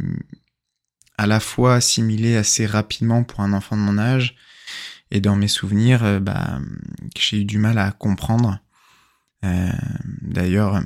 à 1.18 1.28
la 1.28 1.40
fois 1.40 1.76
assimilé 1.76 2.36
assez 2.36 2.66
rapidement 2.66 3.24
pour 3.24 3.42
un 3.42 3.54
enfant 3.54 3.78
de 3.78 3.82
mon 3.82 3.98
âge. 3.98 4.36
Et 5.10 5.22
dans 5.22 5.38
mes 5.38 5.48
souvenirs 5.48 6.04
euh, 6.04 6.20
bah, 6.20 6.60
que 7.16 7.22
j'ai 7.22 7.42
eu 7.42 7.46
du 7.46 7.60
mal 7.60 7.78
à 7.78 7.92
comprendre. 7.92 8.60
Euh, 9.46 9.72
D'ailleurs, 10.22 10.82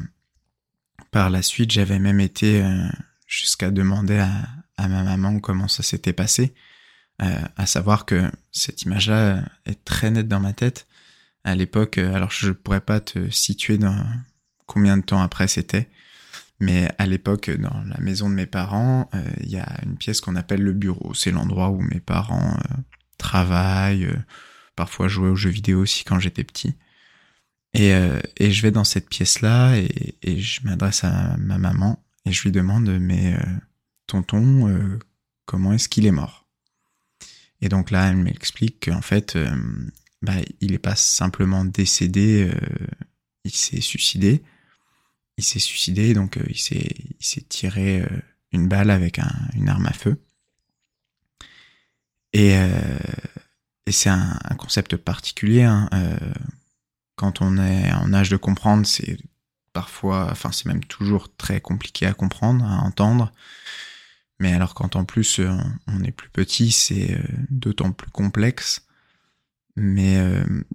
par 1.10 1.30
la 1.30 1.42
suite, 1.42 1.72
j'avais 1.72 2.00
même 2.00 2.20
été 2.20 2.64
jusqu'à 3.26 3.72
demander 3.72 4.20
à, 4.20 4.88
ma 4.88 5.04
maman 5.04 5.40
comment 5.40 5.68
ça 5.68 5.84
s'était 5.84 6.14
passé, 6.14 6.54
à 7.20 7.66
savoir 7.66 8.06
que 8.06 8.32
cette 8.52 8.84
image-là 8.84 9.44
est 9.66 9.84
très 9.84 10.12
nette 10.12 10.28
dans 10.28 10.40
ma 10.40 10.54
tête 10.54 10.88
à 11.44 11.56
l'époque. 11.56 11.98
Alors 11.98 12.32
je 12.32 12.52
pourrais 12.52 12.82
pas 12.82 13.00
te 13.00 13.30
situer 13.30 13.78
dans 13.78 14.04
combien 14.66 14.98
de 14.98 15.04
temps 15.04 15.22
après 15.22 15.48
c'était, 15.48 15.90
mais 16.62 16.90
à 17.00 17.08
l'époque, 17.08 17.50
dans 17.50 17.84
la 17.86 18.00
maison 18.00 18.30
de 18.30 18.36
mes 18.36 18.46
parents, 18.46 19.10
euh, 19.16 19.24
il 19.42 19.50
y 19.50 19.58
a 19.58 19.80
une 19.84 19.98
pièce 19.98 20.22
qu'on 20.22 20.36
appelle 20.36 20.62
le 20.62 20.74
bureau. 20.74 21.16
C'est 21.16 21.32
l'endroit 21.32 21.70
où 21.70 21.82
mes 21.82 22.00
parents 22.00 22.54
euh, 22.54 22.76
travaillent, 23.18 24.06
euh, 24.06 24.16
parfois 24.76 25.08
jouaient 25.08 25.30
aux 25.30 25.36
jeux 25.36 25.50
vidéo 25.50 25.82
aussi 25.82 26.04
quand 26.04 26.20
j'étais 26.20 26.44
petit. 26.44 26.76
Et, 27.74 27.92
je 28.40 28.62
vais 28.62 28.72
dans 28.72 28.84
cette 28.84 29.10
pièce-là 29.10 29.78
et, 29.78 30.40
je 30.40 30.60
m'adresse 30.66 31.04
à 31.04 31.38
ma 31.38 31.58
maman 31.58 32.04
et 32.26 32.32
je 32.32 32.44
lui 32.44 32.52
demande, 32.52 32.90
mais 33.00 33.38
tonton, 34.08 35.00
comment 35.46 35.72
est-ce 35.72 35.88
qu'il 35.88 36.06
est 36.06 36.12
mort? 36.12 36.50
Et 37.62 37.70
donc 37.70 37.90
là, 37.90 38.10
elle 38.10 38.18
m'explique 38.18 38.88
qu'en 38.88 39.02
fait, 39.02 39.38
bah, 40.22 40.34
il 40.60 40.72
n'est 40.72 40.80
pas 40.80 40.96
simplement 40.96 41.66
décédé, 41.66 42.52
il 43.44 43.52
s'est 43.52 43.82
suicidé, 43.82 44.44
il 45.38 45.44
s'est 45.44 45.60
suicidé, 45.60 46.14
donc 46.14 46.38
euh, 46.38 46.44
il 46.50 46.58
s'est 46.58 47.42
tiré 47.50 48.02
euh, 48.02 48.08
une 48.52 48.68
balle 48.68 48.90
avec 48.90 49.20
un, 49.20 49.32
une 49.56 49.70
arme 49.70 49.88
à 49.88 49.94
feu. 49.94 50.22
Et, 52.34 52.56
euh, 52.56 53.00
et 53.88 53.92
c'est 53.92 54.10
un, 54.10 54.40
un, 54.44 54.56
concept 54.56 54.96
particulier. 54.98 55.64
Hein, 55.64 55.90
euh, 55.94 56.16
quand 57.16 57.42
on 57.42 57.58
est 57.58 57.92
en 57.92 58.14
âge 58.14 58.30
de 58.30 58.38
comprendre, 58.38 58.86
c'est 58.86 59.18
parfois, 59.74 60.30
enfin 60.32 60.52
c'est 60.52 60.66
même 60.66 60.84
toujours 60.86 61.36
très 61.36 61.62
compliqué 61.62 62.06
à 62.06 62.14
comprendre, 62.14 62.64
à 62.66 62.84
entendre. 62.84 63.32
Mais 64.40 64.54
alors 64.54 64.74
quand 64.74 64.96
en 64.96 65.06
plus 65.06 65.40
on, 65.40 65.74
on 65.88 66.04
est 66.04 66.12
plus 66.12 66.30
petit, 66.30 66.72
c'est 66.72 67.18
d'autant 67.50 67.92
plus 67.92 68.12
complexe. 68.12 68.86
Mais 69.76 70.20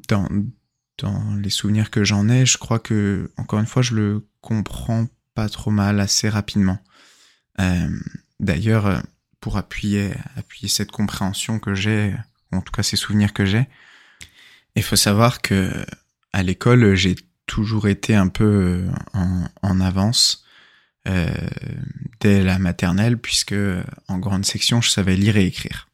dans, 0.09 0.27
dans 0.99 1.35
les 1.37 1.51
souvenirs 1.51 1.91
que 1.91 2.05
j'en 2.05 2.29
ai, 2.29 2.47
je 2.47 2.59
crois 2.59 2.79
que, 2.79 3.31
encore 3.37 3.61
une 3.61 3.67
fois, 3.67 3.83
je 3.83 3.95
le 3.95 4.27
comprends 4.41 5.07
pas 5.35 5.49
trop 5.49 5.71
mal 5.71 6.01
assez 6.01 6.29
rapidement. 6.29 6.79
Euh, 7.61 7.89
D'ailleurs, 8.41 8.87
euh, 8.87 9.01
pour 9.41 9.57
appuyer, 9.57 10.13
appuyer 10.37 10.69
cette 10.69 10.91
compréhension 10.91 11.59
que 11.59 11.75
j'ai, 11.75 12.15
en 12.53 12.61
tout 12.61 12.73
cas 12.73 12.83
ces 12.83 12.97
souvenirs 12.97 13.33
que 13.33 13.47
j'ai, 13.47 13.69
il 14.75 14.83
faut 14.83 14.97
savoir 14.97 15.41
que 15.41 15.71
à 16.33 16.43
l'école, 16.43 16.95
j'ai 16.95 17.17
toujours 17.47 17.89
été 17.89 18.15
un 18.15 18.29
peu 18.29 18.45
euh, 18.45 18.91
en, 19.15 19.45
en 19.63 19.81
avance 19.81 20.45
euh, 21.09 21.29
dès 22.21 22.43
la 22.43 22.59
maternelle, 22.59 23.17
puisque 23.17 23.55
en 24.09 24.19
grande 24.19 24.45
section, 24.45 24.81
je 24.83 24.91
savais 24.91 25.17
lire 25.17 25.37
et 25.37 25.47
écrire. 25.47 25.89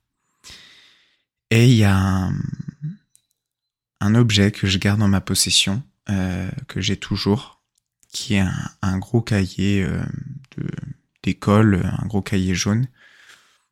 Et 1.50 1.66
il 1.66 1.74
y 1.74 1.84
a 1.84 1.94
un, 1.94 2.34
un 4.02 4.16
objet 4.16 4.50
que 4.50 4.66
je 4.66 4.78
garde 4.78 4.98
dans 4.98 5.08
ma 5.08 5.20
possession, 5.20 5.80
euh, 6.10 6.50
que 6.66 6.80
j'ai 6.80 6.96
toujours, 6.96 7.62
qui 8.12 8.34
est 8.34 8.44
un, 8.82 8.98
gros 8.98 9.22
cahier 9.22 9.84
euh, 9.84 10.02
d'école, 11.22 11.88
un 12.00 12.06
gros 12.06 12.20
cahier 12.20 12.54
jaune, 12.54 12.88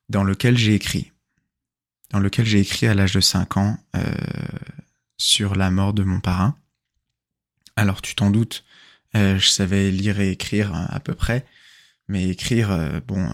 dans 0.09 0.23
lequel 0.23 0.57
j'ai 0.57 0.75
écrit. 0.75 1.11
Dans 2.11 2.21
lequel 2.21 2.47
j'ai 2.47 2.61
écrit 2.61 2.87
à 2.87 2.95
l'âge 2.95 3.13
de 3.13 3.21
5 3.21 3.57
ans 3.57 3.79
euh, 3.97 4.03
sur 5.17 5.57
la 5.57 5.73
mort 5.73 5.95
de 5.95 6.05
mon 6.05 6.21
parrain. 6.21 6.57
Alors 7.75 8.01
tu 8.01 8.15
t'en 8.15 8.31
doutes, 8.31 8.65
euh, 9.17 9.37
je 9.37 9.49
savais 9.49 9.91
lire 9.91 10.21
et 10.21 10.31
écrire 10.31 10.73
à 10.75 11.01
peu 11.01 11.15
près, 11.15 11.45
mais 12.07 12.29
écrire, 12.29 13.01
bon, 13.07 13.29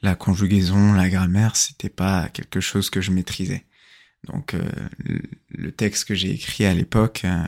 la 0.00 0.14
conjugaison, 0.14 0.94
la 0.94 1.10
grammaire, 1.10 1.56
c'était 1.56 1.90
pas 1.90 2.30
quelque 2.30 2.60
chose 2.60 2.88
que 2.88 3.02
je 3.02 3.10
maîtrisais. 3.10 3.66
Donc 4.26 4.54
euh, 4.54 4.62
le 5.48 5.72
texte 5.72 6.06
que 6.06 6.14
j'ai 6.14 6.30
écrit 6.30 6.64
à 6.64 6.74
l'époque, 6.74 7.22
euh, 7.24 7.44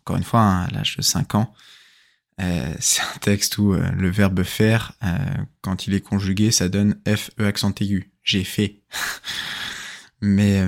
encore 0.00 0.16
une 0.16 0.24
fois, 0.24 0.40
hein, 0.40 0.64
à 0.64 0.70
l'âge 0.70 0.96
de 0.96 1.02
5 1.02 1.34
ans, 1.34 1.54
euh, 2.40 2.74
c'est 2.80 3.02
un 3.02 3.18
texte 3.20 3.58
où 3.58 3.74
euh, 3.74 3.90
le 3.92 4.10
verbe 4.10 4.42
faire, 4.42 4.92
euh, 5.02 5.16
quand 5.60 5.86
il 5.86 5.94
est 5.94 6.00
conjugué, 6.00 6.50
ça 6.50 6.68
donne 6.68 7.00
F-E 7.06 7.46
accent 7.46 7.74
aigu. 7.80 8.10
J'ai 8.22 8.44
fait. 8.44 8.80
mais, 10.20 10.66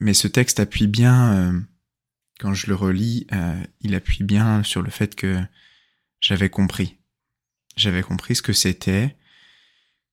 mais 0.00 0.14
ce 0.14 0.26
texte 0.26 0.58
appuie 0.58 0.88
bien, 0.88 1.62
quand 2.40 2.54
je 2.54 2.66
le 2.66 2.74
relis, 2.74 3.28
il 3.82 3.94
appuie 3.94 4.24
bien 4.24 4.64
sur 4.64 4.82
le 4.82 4.90
fait 4.90 5.14
que 5.14 5.38
j'avais 6.20 6.50
compris. 6.50 6.98
J'avais 7.76 8.02
compris 8.02 8.34
ce 8.34 8.42
que 8.42 8.52
c'était. 8.52 9.16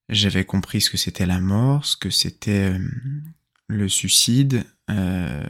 J'avais 0.09 0.45
compris 0.45 0.81
ce 0.81 0.91
que 0.91 0.97
c'était 0.97 1.25
la 1.25 1.39
mort, 1.39 1.85
ce 1.85 1.97
que 1.97 2.11
c'était 2.11 2.79
le 3.69 3.87
suicide, 3.87 4.65
euh, 4.89 5.47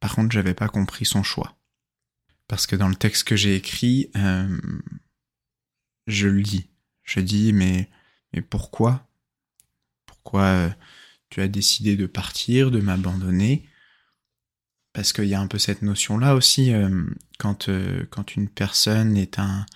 par 0.00 0.14
contre, 0.14 0.32
j'avais 0.32 0.54
pas 0.54 0.68
compris 0.68 1.04
son 1.04 1.22
choix. 1.22 1.58
Parce 2.48 2.66
que 2.66 2.76
dans 2.76 2.88
le 2.88 2.94
texte 2.94 3.24
que 3.24 3.36
j'ai 3.36 3.56
écrit, 3.56 4.08
euh, 4.16 4.56
je 6.06 6.28
le 6.28 6.42
dis. 6.42 6.70
Je 7.02 7.20
dis, 7.20 7.52
mais, 7.52 7.90
mais 8.32 8.40
pourquoi? 8.40 9.08
Pourquoi 10.06 10.42
euh, 10.42 10.70
tu 11.28 11.40
as 11.40 11.48
décidé 11.48 11.96
de 11.96 12.06
partir, 12.06 12.70
de 12.70 12.80
m'abandonner? 12.80 13.68
Parce 14.92 15.12
qu'il 15.12 15.26
y 15.26 15.34
a 15.34 15.40
un 15.40 15.48
peu 15.48 15.58
cette 15.58 15.82
notion-là 15.82 16.34
aussi, 16.36 16.72
quand, 17.38 17.68
quand 18.08 18.34
une 18.34 18.48
personne 18.48 19.18
est 19.18 19.38
un, 19.38 19.66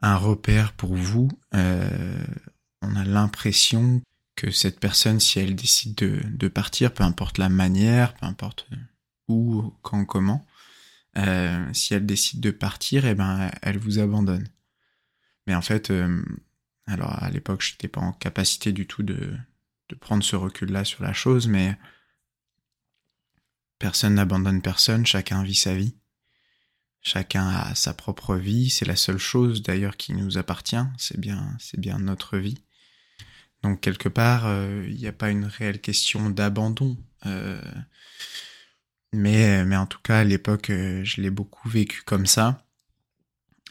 un 0.00 0.16
repère 0.16 0.72
pour 0.72 0.94
vous, 0.94 1.28
on 1.52 2.96
a 2.96 3.04
l'impression 3.04 4.00
que 4.38 4.52
cette 4.52 4.78
personne, 4.78 5.18
si 5.18 5.40
elle 5.40 5.56
décide 5.56 5.96
de, 5.96 6.48
partir, 6.48 6.94
peu 6.94 7.02
importe 7.02 7.38
la 7.38 7.48
manière, 7.48 8.14
peu 8.14 8.24
importe 8.24 8.68
où, 9.26 9.74
quand, 9.82 10.04
comment, 10.04 10.46
euh, 11.16 11.72
si 11.74 11.92
elle 11.92 12.06
décide 12.06 12.38
de 12.38 12.52
partir, 12.52 13.04
eh 13.04 13.16
ben, 13.16 13.50
elle 13.62 13.78
vous 13.78 13.98
abandonne. 13.98 14.48
Mais 15.48 15.56
en 15.56 15.60
fait, 15.60 15.90
euh, 15.90 16.24
alors 16.86 17.20
à 17.20 17.28
l'époque, 17.30 17.62
je 17.62 17.72
n'étais 17.72 17.88
pas 17.88 18.00
en 18.00 18.12
capacité 18.12 18.70
du 18.70 18.86
tout 18.86 19.02
de, 19.02 19.36
de 19.88 19.94
prendre 19.96 20.22
ce 20.22 20.36
recul-là 20.36 20.84
sur 20.84 21.02
la 21.02 21.12
chose, 21.12 21.48
mais 21.48 21.76
personne 23.80 24.14
n'abandonne 24.14 24.62
personne, 24.62 25.04
chacun 25.04 25.42
vit 25.42 25.56
sa 25.56 25.74
vie. 25.74 25.96
Chacun 27.02 27.48
a 27.48 27.74
sa 27.74 27.92
propre 27.92 28.36
vie, 28.36 28.70
c'est 28.70 28.84
la 28.84 28.96
seule 28.96 29.18
chose 29.18 29.62
d'ailleurs 29.62 29.96
qui 29.96 30.12
nous 30.12 30.38
appartient, 30.38 30.76
c'est 30.96 31.18
bien, 31.18 31.56
c'est 31.58 31.80
bien 31.80 31.98
notre 31.98 32.38
vie. 32.38 32.62
Donc 33.62 33.80
quelque 33.80 34.08
part, 34.08 34.46
euh, 34.46 34.84
il 34.88 34.96
n'y 34.96 35.06
a 35.06 35.12
pas 35.12 35.30
une 35.30 35.44
réelle 35.44 35.80
question 35.80 36.30
d'abandon. 36.30 36.96
Euh, 37.26 37.60
mais, 39.12 39.64
mais 39.64 39.76
en 39.76 39.86
tout 39.86 40.00
cas, 40.02 40.20
à 40.20 40.24
l'époque, 40.24 40.70
euh, 40.70 41.02
je 41.04 41.20
l'ai 41.20 41.30
beaucoup 41.30 41.68
vécu 41.68 42.02
comme 42.02 42.26
ça. 42.26 42.64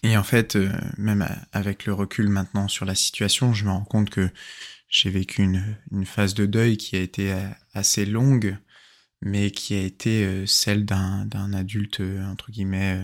Et 0.03 0.15
en 0.15 0.23
fait, 0.23 0.57
même 0.97 1.27
avec 1.53 1.85
le 1.85 1.93
recul 1.93 2.29
maintenant 2.29 2.67
sur 2.67 2.85
la 2.85 2.93
situation, 2.93 3.53
je 3.53 3.65
me 3.65 3.71
rends 3.71 3.83
compte 3.83 4.11
que 4.11 4.29
j'ai 4.89 5.09
vécu 5.09 5.41
une, 5.41 5.75
une, 5.91 6.05
phase 6.05 6.35
de 6.35 6.45
deuil 6.45 6.77
qui 6.77 6.95
a 6.95 7.01
été 7.01 7.35
assez 7.73 8.05
longue, 8.05 8.57
mais 9.21 9.49
qui 9.49 9.73
a 9.73 9.81
été 9.81 10.45
celle 10.45 10.85
d'un 10.85 11.51
adulte, 11.51 11.99
entre 11.99 12.51
guillemets, 12.51 13.03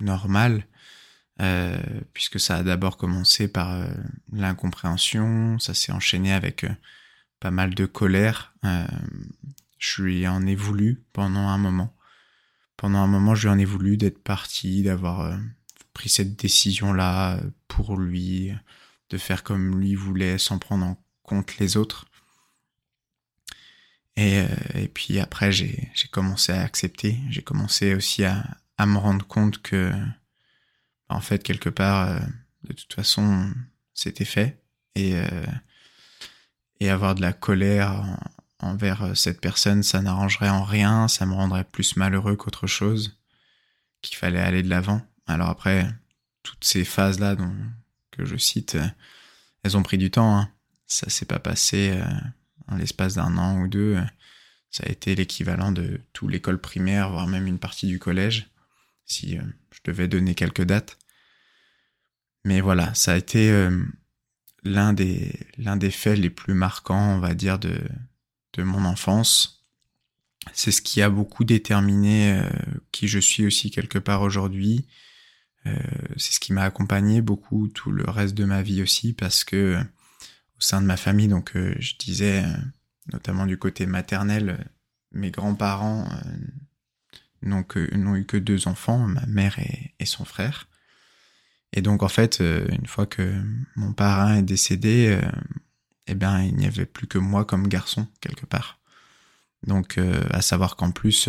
normal. 0.00 0.66
Euh, 1.40 1.78
puisque 2.12 2.38
ça 2.38 2.56
a 2.56 2.62
d'abord 2.62 2.98
commencé 2.98 3.48
par 3.48 3.72
euh, 3.72 3.86
l'incompréhension, 4.32 5.58
ça 5.58 5.72
s'est 5.72 5.92
enchaîné 5.92 6.34
avec 6.34 6.64
euh, 6.64 6.74
pas 7.38 7.50
mal 7.50 7.74
de 7.74 7.86
colère. 7.86 8.54
Je 9.78 10.02
lui 10.02 10.28
en 10.28 10.46
ai 10.46 10.54
voulu 10.54 11.02
pendant 11.14 11.48
un 11.48 11.56
moment. 11.56 11.96
Pendant 12.76 12.98
un 12.98 13.06
moment, 13.06 13.34
je 13.34 13.48
lui 13.48 13.54
en 13.54 13.58
ai 13.58 13.64
voulu 13.64 13.96
d'être 13.96 14.22
parti, 14.22 14.82
d'avoir 14.82 15.38
pris 15.94 16.10
cette 16.10 16.36
décision-là 16.36 17.40
pour 17.66 17.96
lui, 17.96 18.52
de 19.08 19.16
faire 19.16 19.42
comme 19.42 19.80
lui 19.80 19.94
voulait 19.94 20.36
sans 20.36 20.58
prendre 20.58 20.84
en 20.84 21.02
compte 21.22 21.56
les 21.56 21.78
autres. 21.78 22.06
Et, 24.16 24.44
puis 24.92 25.18
après, 25.18 25.50
j'ai 25.50 25.90
commencé 26.10 26.52
à 26.52 26.60
accepter. 26.60 27.18
J'ai 27.30 27.42
commencé 27.42 27.94
aussi 27.94 28.24
à 28.24 28.86
me 28.86 28.98
rendre 28.98 29.26
compte 29.26 29.62
que 29.62 29.90
en 31.10 31.20
fait, 31.20 31.42
quelque 31.42 31.68
part, 31.68 32.08
euh, 32.08 32.20
de 32.64 32.72
toute 32.72 32.94
façon, 32.94 33.52
c'était 33.94 34.24
fait. 34.24 34.62
Et, 34.94 35.16
euh, 35.16 35.46
et 36.80 36.88
avoir 36.88 37.14
de 37.14 37.20
la 37.20 37.32
colère 37.32 38.18
envers 38.60 39.16
cette 39.16 39.40
personne, 39.40 39.82
ça 39.82 40.00
n'arrangerait 40.02 40.48
en 40.48 40.64
rien, 40.64 41.08
ça 41.08 41.26
me 41.26 41.34
rendrait 41.34 41.64
plus 41.64 41.96
malheureux 41.96 42.36
qu'autre 42.36 42.66
chose, 42.66 43.18
qu'il 44.02 44.16
fallait 44.16 44.40
aller 44.40 44.62
de 44.62 44.68
l'avant. 44.68 45.02
Alors 45.26 45.48
après, 45.48 45.86
toutes 46.42 46.64
ces 46.64 46.84
phases-là 46.84 47.36
que 48.10 48.24
je 48.24 48.36
cite, 48.36 48.78
elles 49.62 49.76
ont 49.76 49.82
pris 49.82 49.98
du 49.98 50.10
temps. 50.10 50.38
Hein. 50.38 50.50
Ça 50.86 51.08
s'est 51.10 51.26
pas 51.26 51.38
passé 51.38 52.00
en 52.66 52.76
l'espace 52.76 53.14
d'un 53.14 53.36
an 53.36 53.60
ou 53.60 53.68
deux. 53.68 53.98
Ça 54.70 54.84
a 54.86 54.90
été 54.90 55.14
l'équivalent 55.14 55.72
de 55.72 56.00
tout 56.12 56.28
l'école 56.28 56.60
primaire, 56.60 57.10
voire 57.10 57.26
même 57.26 57.46
une 57.46 57.58
partie 57.58 57.86
du 57.86 57.98
collège, 57.98 58.50
si 59.10 59.36
euh, 59.36 59.42
je 59.72 59.80
devais 59.84 60.08
donner 60.08 60.34
quelques 60.34 60.64
dates. 60.64 60.98
Mais 62.44 62.60
voilà, 62.60 62.94
ça 62.94 63.12
a 63.12 63.16
été 63.16 63.50
euh, 63.50 63.84
l'un 64.62 64.92
des 64.92 65.38
des 65.58 65.90
faits 65.90 66.18
les 66.18 66.30
plus 66.30 66.54
marquants, 66.54 67.16
on 67.16 67.18
va 67.18 67.34
dire, 67.34 67.58
de 67.58 67.80
de 68.54 68.62
mon 68.62 68.84
enfance. 68.84 69.66
C'est 70.54 70.72
ce 70.72 70.82
qui 70.82 71.02
a 71.02 71.10
beaucoup 71.10 71.44
déterminé 71.44 72.32
euh, 72.32 72.50
qui 72.92 73.08
je 73.08 73.18
suis 73.18 73.46
aussi 73.46 73.70
quelque 73.70 73.98
part 73.98 74.22
aujourd'hui. 74.22 74.86
c'est 76.16 76.32
ce 76.32 76.40
qui 76.40 76.54
m'a 76.54 76.64
accompagné 76.64 77.20
beaucoup 77.20 77.68
tout 77.68 77.92
le 77.92 78.04
reste 78.08 78.34
de 78.34 78.46
ma 78.46 78.62
vie 78.62 78.82
aussi 78.82 79.12
parce 79.12 79.44
que 79.44 79.78
au 80.56 80.60
sein 80.60 80.80
de 80.80 80.86
ma 80.86 80.96
famille, 80.96 81.28
donc 81.28 81.52
je 81.54 81.94
disais 81.98 82.44
notamment 83.12 83.46
du 83.46 83.58
côté 83.58 83.84
maternel, 83.86 84.70
mes 85.12 85.30
grands-parents 85.30 86.08
n'ont 87.42 87.64
eu 88.16 88.24
que 88.26 88.36
deux 88.36 88.68
enfants, 88.68 88.98
ma 88.98 89.24
mère 89.26 89.58
et, 89.58 90.06
son 90.06 90.24
frère. 90.24 90.68
Et 91.72 91.82
donc 91.82 92.02
en 92.02 92.08
fait, 92.08 92.40
euh, 92.40 92.66
une 92.70 92.86
fois 92.86 93.06
que 93.06 93.42
mon 93.76 93.92
parrain 93.92 94.36
est 94.36 94.42
décédé, 94.42 95.08
euh, 95.08 95.30
eh 96.06 96.14
bien 96.14 96.42
il 96.42 96.56
n'y 96.56 96.66
avait 96.66 96.86
plus 96.86 97.06
que 97.06 97.18
moi 97.18 97.44
comme 97.44 97.68
garçon 97.68 98.06
quelque 98.20 98.46
part. 98.46 98.80
Donc 99.66 99.98
à 100.30 100.40
savoir 100.40 100.76
qu'en 100.76 100.90
plus 100.90 101.28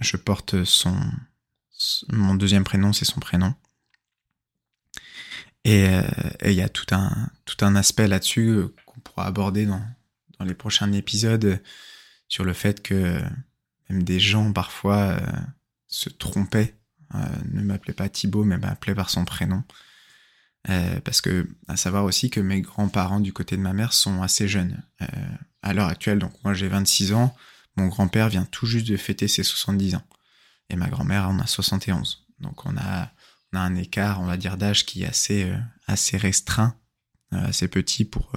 je 0.00 0.16
porte 0.16 0.64
son 0.64 0.96
mon 2.10 2.34
deuxième 2.34 2.64
prénom, 2.64 2.92
c'est 2.92 3.04
son 3.04 3.20
prénom. 3.20 3.54
Et 5.64 5.86
il 6.44 6.52
y 6.52 6.60
a 6.60 6.68
tout 6.68 6.92
un 6.92 7.30
tout 7.44 7.64
un 7.64 7.76
aspect 7.76 8.08
là-dessus 8.08 8.64
qu'on 8.84 9.00
pourra 9.00 9.26
aborder 9.26 9.64
dans 9.64 9.82
dans 10.38 10.44
les 10.44 10.54
prochains 10.54 10.92
épisodes 10.92 11.62
sur 12.28 12.44
le 12.44 12.52
fait 12.52 12.82
que 12.82 13.22
des 14.00 14.20
gens 14.20 14.52
parfois 14.52 14.96
euh, 14.96 15.20
se 15.88 16.08
trompaient, 16.08 16.74
euh, 17.14 17.18
ne 17.50 17.62
m'appelaient 17.62 17.94
pas 17.94 18.08
Thibaut, 18.08 18.44
mais 18.44 18.58
m'appelaient 18.58 18.94
par 18.94 19.10
son 19.10 19.24
prénom. 19.24 19.62
Euh, 20.70 21.00
parce 21.00 21.20
que, 21.20 21.48
à 21.68 21.76
savoir 21.76 22.04
aussi 22.04 22.30
que 22.30 22.40
mes 22.40 22.60
grands-parents 22.60 23.20
du 23.20 23.32
côté 23.32 23.56
de 23.56 23.62
ma 23.62 23.72
mère 23.72 23.92
sont 23.92 24.22
assez 24.22 24.48
jeunes. 24.48 24.82
à 25.62 25.74
l'heure 25.74 25.88
actuelle, 25.88 26.18
donc 26.18 26.32
moi 26.44 26.54
j'ai 26.54 26.68
26 26.68 27.12
ans, 27.12 27.36
mon 27.76 27.86
grand-père 27.86 28.28
vient 28.28 28.44
tout 28.44 28.66
juste 28.66 28.86
de 28.88 28.96
fêter 28.96 29.28
ses 29.28 29.42
70 29.42 29.96
ans. 29.96 30.06
Et 30.70 30.76
ma 30.76 30.88
grand-mère 30.88 31.28
en 31.28 31.38
a 31.38 31.46
71. 31.46 32.26
Donc 32.40 32.64
on 32.64 32.76
a, 32.76 33.10
on 33.52 33.58
a 33.58 33.60
un 33.60 33.74
écart, 33.74 34.20
on 34.20 34.26
va 34.26 34.36
dire, 34.36 34.56
d'âge 34.56 34.86
qui 34.86 35.02
est 35.02 35.06
assez, 35.06 35.52
assez 35.86 36.16
restreint, 36.16 36.76
assez 37.32 37.68
petit 37.68 38.04
pour 38.04 38.32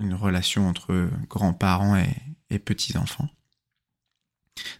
une 0.00 0.14
relation 0.14 0.68
entre 0.68 1.10
grands-parents 1.28 1.96
et, 1.96 2.35
petits-enfants. 2.50 3.28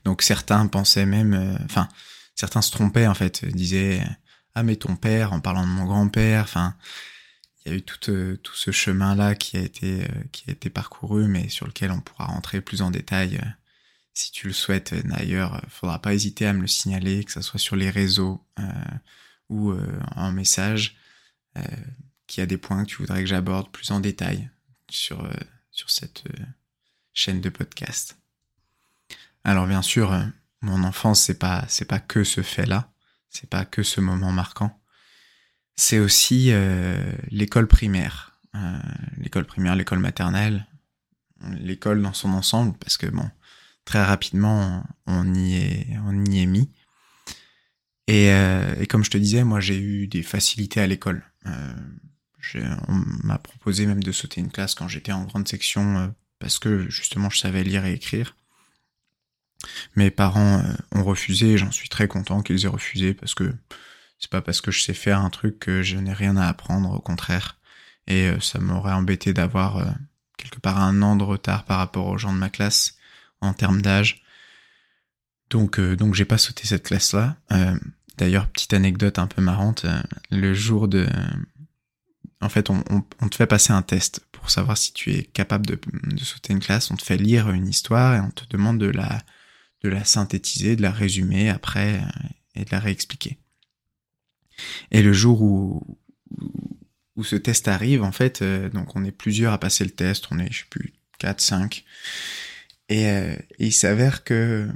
Donc 0.04 0.22
certains 0.22 0.66
pensaient 0.66 1.06
même, 1.06 1.34
euh, 1.34 1.56
enfin, 1.64 1.88
certains 2.34 2.62
se 2.62 2.70
trompaient 2.70 3.06
en 3.06 3.14
fait, 3.14 3.44
disaient 3.44 4.02
ah 4.54 4.62
mais 4.62 4.76
ton 4.76 4.96
père 4.96 5.32
en 5.32 5.40
parlant 5.40 5.66
de 5.66 5.70
mon 5.70 5.84
grand-père, 5.84 6.44
enfin, 6.44 6.76
il 7.64 7.72
y 7.72 7.74
a 7.74 7.78
eu 7.78 7.82
tout, 7.82 8.10
euh, 8.10 8.36
tout 8.38 8.54
ce 8.54 8.70
chemin-là 8.70 9.34
qui 9.34 9.56
a 9.56 9.60
été 9.60 10.04
euh, 10.04 10.24
qui 10.32 10.44
a 10.48 10.52
été 10.52 10.70
parcouru, 10.70 11.26
mais 11.28 11.48
sur 11.48 11.66
lequel 11.66 11.90
on 11.90 12.00
pourra 12.00 12.26
rentrer 12.26 12.60
plus 12.60 12.82
en 12.82 12.90
détail 12.90 13.40
si 14.14 14.32
tu 14.32 14.46
le 14.46 14.54
souhaites. 14.54 14.94
D'ailleurs, 15.06 15.60
faudra 15.68 16.00
pas 16.00 16.14
hésiter 16.14 16.46
à 16.46 16.52
me 16.52 16.62
le 16.62 16.66
signaler, 16.66 17.24
que 17.24 17.32
ce 17.32 17.42
soit 17.42 17.60
sur 17.60 17.76
les 17.76 17.90
réseaux 17.90 18.42
ou 19.50 19.74
en 20.16 20.32
message, 20.32 20.96
qu'il 22.26 22.40
y 22.40 22.42
a 22.42 22.46
des 22.46 22.56
points 22.56 22.84
que 22.84 22.90
tu 22.90 22.96
voudrais 22.96 23.20
que 23.20 23.26
j'aborde 23.28 23.70
plus 23.70 23.90
en 23.90 24.00
détail 24.00 24.50
sur, 24.88 25.28
sur 25.70 25.90
cette 25.90 26.24
chaîne 27.16 27.40
de 27.40 27.48
podcast. 27.48 28.18
Alors 29.42 29.66
bien 29.66 29.82
sûr, 29.82 30.12
euh, 30.12 30.22
mon 30.60 30.84
enfance 30.84 31.22
c'est 31.22 31.38
pas 31.38 31.66
pas 31.88 31.98
que 31.98 32.22
ce 32.22 32.42
fait-là, 32.42 32.92
c'est 33.30 33.50
pas 33.50 33.64
que 33.64 33.82
ce 33.82 34.00
moment 34.00 34.30
marquant. 34.30 34.80
C'est 35.74 35.98
aussi 35.98 36.50
l'école 37.30 37.66
primaire, 37.66 38.40
l'école 39.18 39.44
primaire, 39.44 39.76
l'école 39.76 39.98
maternelle, 39.98 40.66
l'école 41.58 42.00
dans 42.00 42.14
son 42.14 42.30
ensemble, 42.30 42.78
parce 42.78 42.96
que 42.96 43.06
bon, 43.06 43.30
très 43.84 44.02
rapidement 44.02 44.84
on 45.04 45.34
y 45.34 45.54
est 45.54 46.46
mis. 46.46 46.72
Et, 48.06 48.28
et 48.28 48.86
comme 48.86 49.04
je 49.04 49.10
te 49.10 49.18
disais, 49.18 49.44
moi 49.44 49.60
j'ai 49.60 49.78
eu 49.78 50.08
des 50.08 50.22
facilités 50.22 50.80
à 50.80 50.86
l'école 50.86 51.22
on 52.88 52.94
m'a 53.24 53.38
proposé 53.38 53.86
même 53.86 54.02
de 54.02 54.12
sauter 54.12 54.40
une 54.40 54.50
classe 54.50 54.74
quand 54.74 54.88
j'étais 54.88 55.12
en 55.12 55.24
grande 55.24 55.48
section 55.48 55.98
euh, 55.98 56.08
parce 56.38 56.58
que 56.58 56.88
justement 56.90 57.30
je 57.30 57.38
savais 57.38 57.64
lire 57.64 57.84
et 57.84 57.92
écrire. 57.94 58.36
Mes 59.96 60.10
parents 60.10 60.58
euh, 60.58 60.74
ont 60.92 61.04
refusé 61.04 61.52
et 61.52 61.58
j'en 61.58 61.72
suis 61.72 61.88
très 61.88 62.08
content 62.08 62.42
qu'ils 62.42 62.64
aient 62.64 62.68
refusé 62.68 63.14
parce 63.14 63.34
que 63.34 63.54
c'est 64.18 64.30
pas 64.30 64.42
parce 64.42 64.60
que 64.60 64.70
je 64.70 64.82
sais 64.82 64.94
faire 64.94 65.20
un 65.20 65.30
truc 65.30 65.58
que 65.58 65.82
je 65.82 65.96
n'ai 65.96 66.12
rien 66.12 66.36
à 66.36 66.46
apprendre, 66.46 66.92
au 66.92 67.00
contraire. 67.00 67.58
Et 68.06 68.28
euh, 68.28 68.40
ça 68.40 68.58
m'aurait 68.58 68.92
embêté 68.92 69.32
d'avoir 69.32 69.94
quelque 70.38 70.60
part 70.60 70.78
un 70.78 71.02
an 71.02 71.16
de 71.16 71.24
retard 71.24 71.64
par 71.64 71.78
rapport 71.78 72.06
aux 72.06 72.18
gens 72.18 72.32
de 72.32 72.38
ma 72.38 72.50
classe 72.50 72.96
en 73.40 73.52
termes 73.52 73.82
d'âge. 73.82 74.22
Donc 75.50 75.80
donc 75.80 76.14
j'ai 76.14 76.24
pas 76.24 76.38
sauté 76.38 76.66
cette 76.66 76.84
classe 76.84 77.12
là. 77.14 77.36
D'ailleurs 78.18 78.48
petite 78.48 78.74
anecdote 78.74 79.18
un 79.18 79.26
peu 79.26 79.42
marrante, 79.42 79.86
le 80.30 80.54
jour 80.54 80.88
de 80.88 81.06
en 82.40 82.48
fait, 82.48 82.70
on, 82.70 82.80
te 83.28 83.34
fait 83.34 83.46
passer 83.46 83.72
un 83.72 83.82
test 83.82 84.25
pour 84.46 84.52
savoir 84.52 84.78
si 84.78 84.92
tu 84.92 85.12
es 85.12 85.24
capable 85.24 85.66
de, 85.66 85.76
sauter 86.22 86.52
une 86.52 86.60
classe. 86.60 86.92
On 86.92 86.94
te 86.94 87.02
fait 87.02 87.16
lire 87.16 87.50
une 87.50 87.66
histoire 87.66 88.14
et 88.14 88.20
on 88.20 88.30
te 88.30 88.44
demande 88.48 88.78
de 88.78 88.86
la, 88.86 89.24
de 89.82 89.92
synthétiser, 90.04 90.76
de 90.76 90.82
la 90.82 90.92
résumer 90.92 91.50
après 91.50 91.96
euh, 91.96 92.28
et 92.54 92.64
de 92.64 92.70
la 92.70 92.78
réexpliquer. 92.78 93.40
Et 94.92 95.02
le 95.02 95.12
jour 95.12 95.42
où, 95.42 95.98
ce 97.24 97.34
test 97.34 97.66
arrive, 97.66 98.04
en 98.04 98.12
fait, 98.12 98.40
euh, 98.40 98.68
donc 98.68 98.94
on 98.94 99.04
est 99.04 99.10
plusieurs 99.10 99.52
à 99.52 99.58
passer 99.58 99.82
le 99.82 99.90
test, 99.90 100.28
on 100.30 100.38
est, 100.38 100.52
je 100.52 100.60
sais 100.60 100.70
plus, 100.70 100.94
4, 101.18 101.40
5. 101.40 101.84
Et, 102.88 103.08
euh, 103.08 103.34
et 103.58 103.66
il 103.66 103.72
s'avère 103.72 104.22
que 104.22 104.68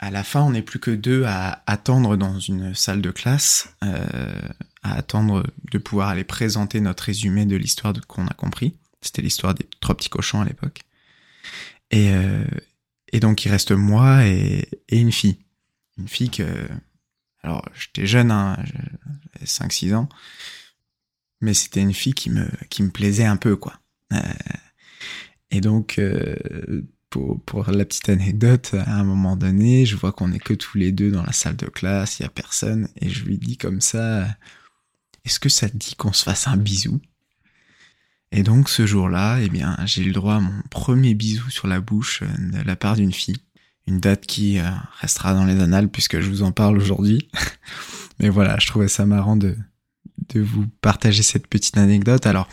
à 0.00 0.10
la 0.10 0.24
fin, 0.24 0.42
on 0.42 0.50
n'est 0.50 0.62
plus 0.62 0.80
que 0.80 0.90
deux 0.90 1.22
à 1.26 1.62
attendre 1.68 2.16
dans 2.16 2.40
une 2.40 2.74
salle 2.74 3.02
de 3.02 3.12
classe, 3.12 3.68
à 3.82 4.94
attendre 4.94 5.46
de 5.70 5.78
pouvoir 5.78 6.08
aller 6.08 6.24
présenter 6.24 6.80
notre 6.80 7.04
résumé 7.04 7.44
de 7.44 7.54
l'histoire 7.54 7.92
qu'on 8.08 8.26
a 8.26 8.34
compris. 8.34 8.79
C'était 9.02 9.22
l'histoire 9.22 9.54
des 9.54 9.66
trois 9.80 9.96
petits 9.96 10.08
cochons 10.08 10.40
à 10.40 10.44
l'époque. 10.44 10.82
Et, 11.90 12.10
euh, 12.10 12.44
et 13.12 13.20
donc 13.20 13.44
il 13.44 13.50
reste 13.50 13.72
moi 13.72 14.26
et, 14.26 14.68
une 14.90 15.12
fille. 15.12 15.38
Une 15.98 16.08
fille 16.08 16.30
que... 16.30 16.68
Alors 17.42 17.66
j'étais 17.74 18.06
jeune, 18.06 18.30
hein, 18.30 18.62
5-6 19.42 19.94
ans, 19.94 20.08
mais 21.40 21.54
c'était 21.54 21.80
une 21.80 21.94
fille 21.94 22.12
qui 22.12 22.28
me, 22.28 22.48
qui 22.68 22.82
me 22.82 22.90
plaisait 22.90 23.24
un 23.24 23.36
peu, 23.36 23.56
quoi. 23.56 23.74
Euh, 24.12 24.18
et 25.50 25.60
donc... 25.60 25.98
Euh, 25.98 26.36
pour, 27.10 27.42
pour 27.42 27.68
la 27.70 27.84
petite 27.84 28.08
anecdote, 28.08 28.74
à 28.74 28.94
un 28.94 29.04
moment 29.04 29.36
donné, 29.36 29.84
je 29.84 29.96
vois 29.96 30.12
qu'on 30.12 30.32
est 30.32 30.38
que 30.38 30.54
tous 30.54 30.78
les 30.78 30.92
deux 30.92 31.10
dans 31.10 31.24
la 31.24 31.32
salle 31.32 31.56
de 31.56 31.66
classe, 31.66 32.20
il 32.20 32.22
y 32.22 32.26
a 32.26 32.28
personne, 32.28 32.88
et 32.96 33.10
je 33.10 33.24
lui 33.24 33.36
dis 33.36 33.56
comme 33.56 33.80
ça, 33.80 34.28
est-ce 35.24 35.40
que 35.40 35.48
ça 35.48 35.68
te 35.68 35.76
dit 35.76 35.96
qu'on 35.96 36.12
se 36.12 36.22
fasse 36.22 36.46
un 36.46 36.56
bisou? 36.56 37.00
Et 38.32 38.42
donc 38.42 38.68
ce 38.68 38.86
jour-là, 38.86 39.38
eh 39.40 39.48
bien, 39.48 39.76
j'ai 39.86 40.02
eu 40.02 40.08
le 40.08 40.12
droit 40.12 40.36
à 40.36 40.40
mon 40.40 40.62
premier 40.70 41.14
bisou 41.14 41.50
sur 41.50 41.66
la 41.66 41.80
bouche 41.80 42.22
euh, 42.22 42.60
de 42.60 42.66
la 42.66 42.76
part 42.76 42.96
d'une 42.96 43.12
fille. 43.12 43.38
Une 43.86 43.98
date 43.98 44.24
qui 44.26 44.58
euh, 44.58 44.70
restera 45.00 45.34
dans 45.34 45.44
les 45.44 45.60
annales 45.60 45.88
puisque 45.88 46.20
je 46.20 46.28
vous 46.28 46.42
en 46.42 46.52
parle 46.52 46.76
aujourd'hui. 46.76 47.28
Mais 48.20 48.28
voilà, 48.28 48.56
je 48.58 48.66
trouvais 48.68 48.88
ça 48.88 49.04
marrant 49.04 49.36
de, 49.36 49.56
de 50.28 50.40
vous 50.40 50.66
partager 50.80 51.22
cette 51.22 51.48
petite 51.48 51.76
anecdote. 51.76 52.26
Alors, 52.26 52.48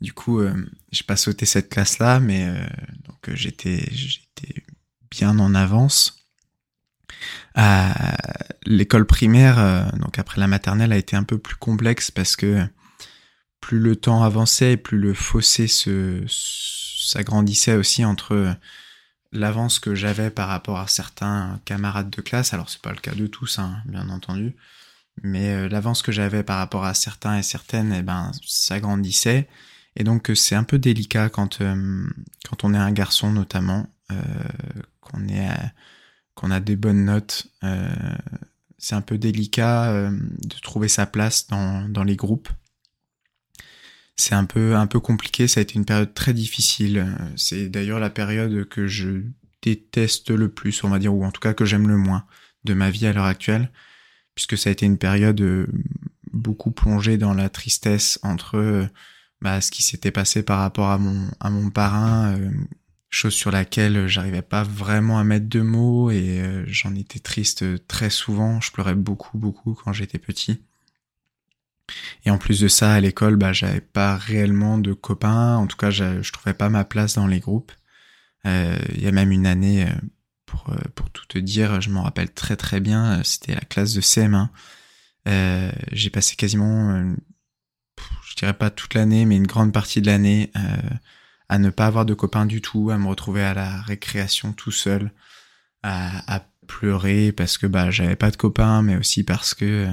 du 0.00 0.12
coup, 0.12 0.40
euh, 0.40 0.52
j'ai 0.90 1.04
pas 1.04 1.16
sauté 1.16 1.46
cette 1.46 1.68
classe-là, 1.68 2.20
mais 2.20 2.46
euh, 2.46 2.66
donc 3.06 3.34
j'étais 3.34 3.86
j'étais 3.92 4.64
bien 5.10 5.38
en 5.38 5.54
avance. 5.54 6.18
L'école 8.66 9.06
primaire, 9.06 9.92
donc 9.98 10.18
après 10.18 10.40
la 10.40 10.46
maternelle, 10.46 10.92
a 10.92 10.96
été 10.96 11.16
un 11.16 11.22
peu 11.22 11.38
plus 11.38 11.56
complexe 11.56 12.10
parce 12.10 12.34
que 12.34 12.66
plus 13.64 13.78
le 13.78 13.96
temps 13.96 14.22
avançait, 14.22 14.76
plus 14.76 14.98
le 14.98 15.14
fossé 15.14 15.68
s'agrandissait 16.28 17.76
aussi 17.76 18.04
entre 18.04 18.54
l'avance 19.32 19.78
que 19.78 19.94
j'avais 19.94 20.28
par 20.28 20.48
rapport 20.48 20.78
à 20.78 20.86
certains 20.86 21.58
camarades 21.64 22.10
de 22.10 22.20
classe. 22.20 22.52
Alors 22.52 22.68
c'est 22.68 22.82
pas 22.82 22.92
le 22.92 22.98
cas 22.98 23.14
de 23.14 23.26
tous, 23.26 23.58
hein, 23.58 23.78
bien 23.86 24.10
entendu, 24.10 24.54
mais 25.22 25.66
l'avance 25.70 26.02
que 26.02 26.12
j'avais 26.12 26.42
par 26.42 26.58
rapport 26.58 26.84
à 26.84 26.92
certains 26.92 27.38
et 27.38 27.42
certaines, 27.42 27.94
eh 27.94 28.02
ben, 28.02 28.32
s'agrandissait 28.46 29.48
Et 29.96 30.04
donc 30.04 30.30
c'est 30.34 30.56
un 30.56 30.64
peu 30.64 30.78
délicat 30.78 31.30
quand 31.30 31.60
quand 32.46 32.64
on 32.64 32.74
est 32.74 32.78
un 32.78 32.92
garçon 32.92 33.32
notamment, 33.32 33.86
qu'on 35.00 36.50
a 36.50 36.60
des 36.60 36.76
bonnes 36.76 37.06
notes. 37.06 37.46
c'est 38.76 38.94
un 38.94 39.00
peu 39.00 39.16
délicat 39.16 40.10
de 40.10 40.60
trouver 40.60 40.88
sa 40.88 41.06
place 41.06 41.46
dans 41.46 42.04
les 42.04 42.16
groupes 42.16 42.50
c'est 44.16 44.34
un 44.34 44.44
peu 44.44 44.76
un 44.76 44.86
peu 44.86 45.00
compliqué. 45.00 45.48
Ça 45.48 45.60
a 45.60 45.62
été 45.62 45.74
une 45.74 45.84
période 45.84 46.14
très 46.14 46.32
difficile. 46.34 47.06
C'est 47.36 47.68
d'ailleurs 47.68 48.00
la 48.00 48.10
période 48.10 48.68
que 48.68 48.86
je 48.86 49.22
déteste 49.62 50.30
le 50.30 50.48
plus, 50.48 50.84
on 50.84 50.90
va 50.90 50.98
dire, 50.98 51.14
ou 51.14 51.24
en 51.24 51.30
tout 51.30 51.40
cas 51.40 51.54
que 51.54 51.64
j'aime 51.64 51.88
le 51.88 51.96
moins 51.96 52.26
de 52.64 52.74
ma 52.74 52.90
vie 52.90 53.06
à 53.06 53.12
l'heure 53.12 53.24
actuelle, 53.24 53.70
puisque 54.34 54.58
ça 54.58 54.70
a 54.70 54.72
été 54.72 54.86
une 54.86 54.98
période 54.98 55.40
euh, 55.40 55.66
beaucoup 56.32 56.70
plongée 56.70 57.18
dans 57.18 57.34
la 57.34 57.48
tristesse 57.48 58.18
entre 58.22 58.56
euh, 58.56 58.86
bah, 59.40 59.60
ce 59.60 59.70
qui 59.70 59.82
s'était 59.82 60.10
passé 60.10 60.42
par 60.42 60.60
rapport 60.60 60.90
à 60.90 60.98
mon 60.98 61.30
à 61.40 61.50
mon 61.50 61.70
parrain, 61.70 62.36
euh, 62.36 62.50
chose 63.10 63.34
sur 63.34 63.50
laquelle 63.50 64.06
j'arrivais 64.08 64.42
pas 64.42 64.64
vraiment 64.64 65.18
à 65.18 65.24
mettre 65.24 65.48
de 65.48 65.60
mots 65.60 66.10
et 66.10 66.42
j'en 66.66 66.94
étais 66.94 67.20
triste 67.20 67.86
très 67.86 68.10
souvent. 68.10 68.60
Je 68.60 68.72
pleurais 68.72 68.96
beaucoup 68.96 69.38
beaucoup 69.38 69.74
quand 69.74 69.92
j'étais 69.92 70.18
petit. 70.18 70.62
Et 72.24 72.30
en 72.30 72.38
plus 72.38 72.60
de 72.60 72.68
ça, 72.68 72.94
à 72.94 73.00
l'école, 73.00 73.36
bah, 73.36 73.52
j'avais 73.52 73.80
pas 73.80 74.16
réellement 74.16 74.78
de 74.78 74.92
copains. 74.92 75.56
En 75.56 75.66
tout 75.66 75.76
cas, 75.76 75.90
je, 75.90 76.22
je 76.22 76.32
trouvais 76.32 76.54
pas 76.54 76.68
ma 76.70 76.84
place 76.84 77.14
dans 77.14 77.26
les 77.26 77.40
groupes. 77.40 77.72
Euh, 78.46 78.76
il 78.94 79.02
y 79.02 79.06
a 79.06 79.12
même 79.12 79.32
une 79.32 79.46
année, 79.46 79.86
euh, 79.86 79.94
pour, 80.46 80.70
euh, 80.70 80.78
pour 80.94 81.10
tout 81.10 81.26
te 81.26 81.38
dire, 81.38 81.80
je 81.80 81.90
m'en 81.90 82.02
rappelle 82.02 82.32
très 82.32 82.56
très 82.56 82.80
bien, 82.80 83.22
c'était 83.24 83.54
la 83.54 83.60
classe 83.60 83.94
de 83.94 84.00
CM1. 84.00 84.48
J'ai 85.92 86.10
passé 86.10 86.36
quasiment, 86.36 87.14
je 88.26 88.36
dirais 88.36 88.54
pas 88.54 88.70
toute 88.70 88.94
l'année, 88.94 89.24
mais 89.24 89.36
une 89.36 89.46
grande 89.46 89.72
partie 89.72 90.02
de 90.02 90.06
l'année 90.06 90.52
à 91.48 91.58
ne 91.58 91.70
pas 91.70 91.86
avoir 91.86 92.04
de 92.04 92.14
copains 92.14 92.46
du 92.46 92.60
tout, 92.60 92.90
à 92.90 92.98
me 92.98 93.06
retrouver 93.06 93.42
à 93.42 93.54
la 93.54 93.80
récréation 93.82 94.52
tout 94.52 94.70
seul, 94.70 95.12
à, 95.82 96.36
à 96.36 96.46
pleurer 96.66 97.32
parce 97.32 97.58
que 97.58 97.66
bah 97.66 97.90
j'avais 97.90 98.16
pas 98.16 98.30
de 98.30 98.36
copains, 98.36 98.82
mais 98.82 98.96
aussi 98.96 99.24
parce 99.24 99.54
que 99.54 99.88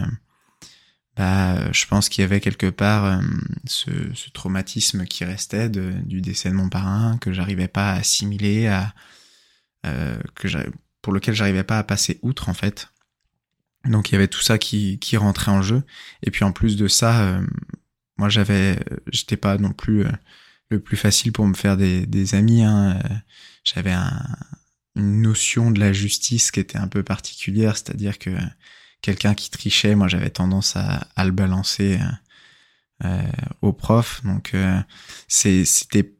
bah, 1.21 1.71
je 1.71 1.85
pense 1.85 2.09
qu'il 2.09 2.23
y 2.23 2.25
avait 2.25 2.39
quelque 2.39 2.71
part 2.71 3.05
euh, 3.05 3.21
ce, 3.67 3.91
traumatisme 4.33 5.05
qui 5.05 5.23
restait 5.23 5.69
du 5.69 6.19
décès 6.19 6.49
de 6.49 6.55
mon 6.55 6.67
parrain 6.67 7.19
que 7.19 7.31
j'arrivais 7.31 7.67
pas 7.67 7.91
à 7.91 7.97
assimiler, 7.97 8.75
euh, 9.85 10.17
que 10.33 10.47
pour 11.03 11.13
lequel 11.13 11.35
j'arrivais 11.35 11.63
pas 11.63 11.77
à 11.77 11.83
passer 11.83 12.17
outre 12.23 12.49
en 12.49 12.55
fait. 12.55 12.91
Donc 13.85 14.09
il 14.09 14.13
y 14.13 14.15
avait 14.15 14.29
tout 14.29 14.41
ça 14.41 14.57
qui, 14.57 14.97
rentrait 15.15 15.51
en 15.51 15.61
jeu. 15.61 15.83
Et 16.23 16.31
puis 16.31 16.43
en 16.43 16.51
plus 16.51 16.75
de 16.75 16.87
ça, 16.87 17.21
euh, 17.21 17.45
moi 18.17 18.29
j'avais, 18.29 18.79
j'étais 19.11 19.37
pas 19.37 19.59
non 19.59 19.73
plus 19.73 20.07
euh, 20.07 20.11
le 20.69 20.79
plus 20.79 20.97
facile 20.97 21.33
pour 21.33 21.45
me 21.45 21.53
faire 21.53 21.77
des, 21.77 22.33
amis. 22.33 22.63
Hein. 22.63 22.99
J'avais 23.63 23.91
un, 23.91 24.25
une 24.95 25.21
notion 25.21 25.69
de 25.69 25.79
la 25.79 25.93
justice 25.93 26.49
qui 26.49 26.59
était 26.59 26.79
un 26.79 26.87
peu 26.87 27.03
particulière, 27.03 27.77
c'est-à-dire 27.77 28.17
que 28.17 28.31
quelqu'un 29.01 29.33
qui 29.33 29.49
trichait, 29.49 29.95
moi 29.95 30.07
j'avais 30.07 30.29
tendance 30.29 30.75
à, 30.75 31.07
le 31.23 31.31
balancer 31.31 31.99
euh, 33.03 33.07
euh 33.07 33.31
au 33.61 33.73
prof. 33.73 34.21
Donc 34.23 34.53
euh, 34.53 34.79
c'était 35.27 36.13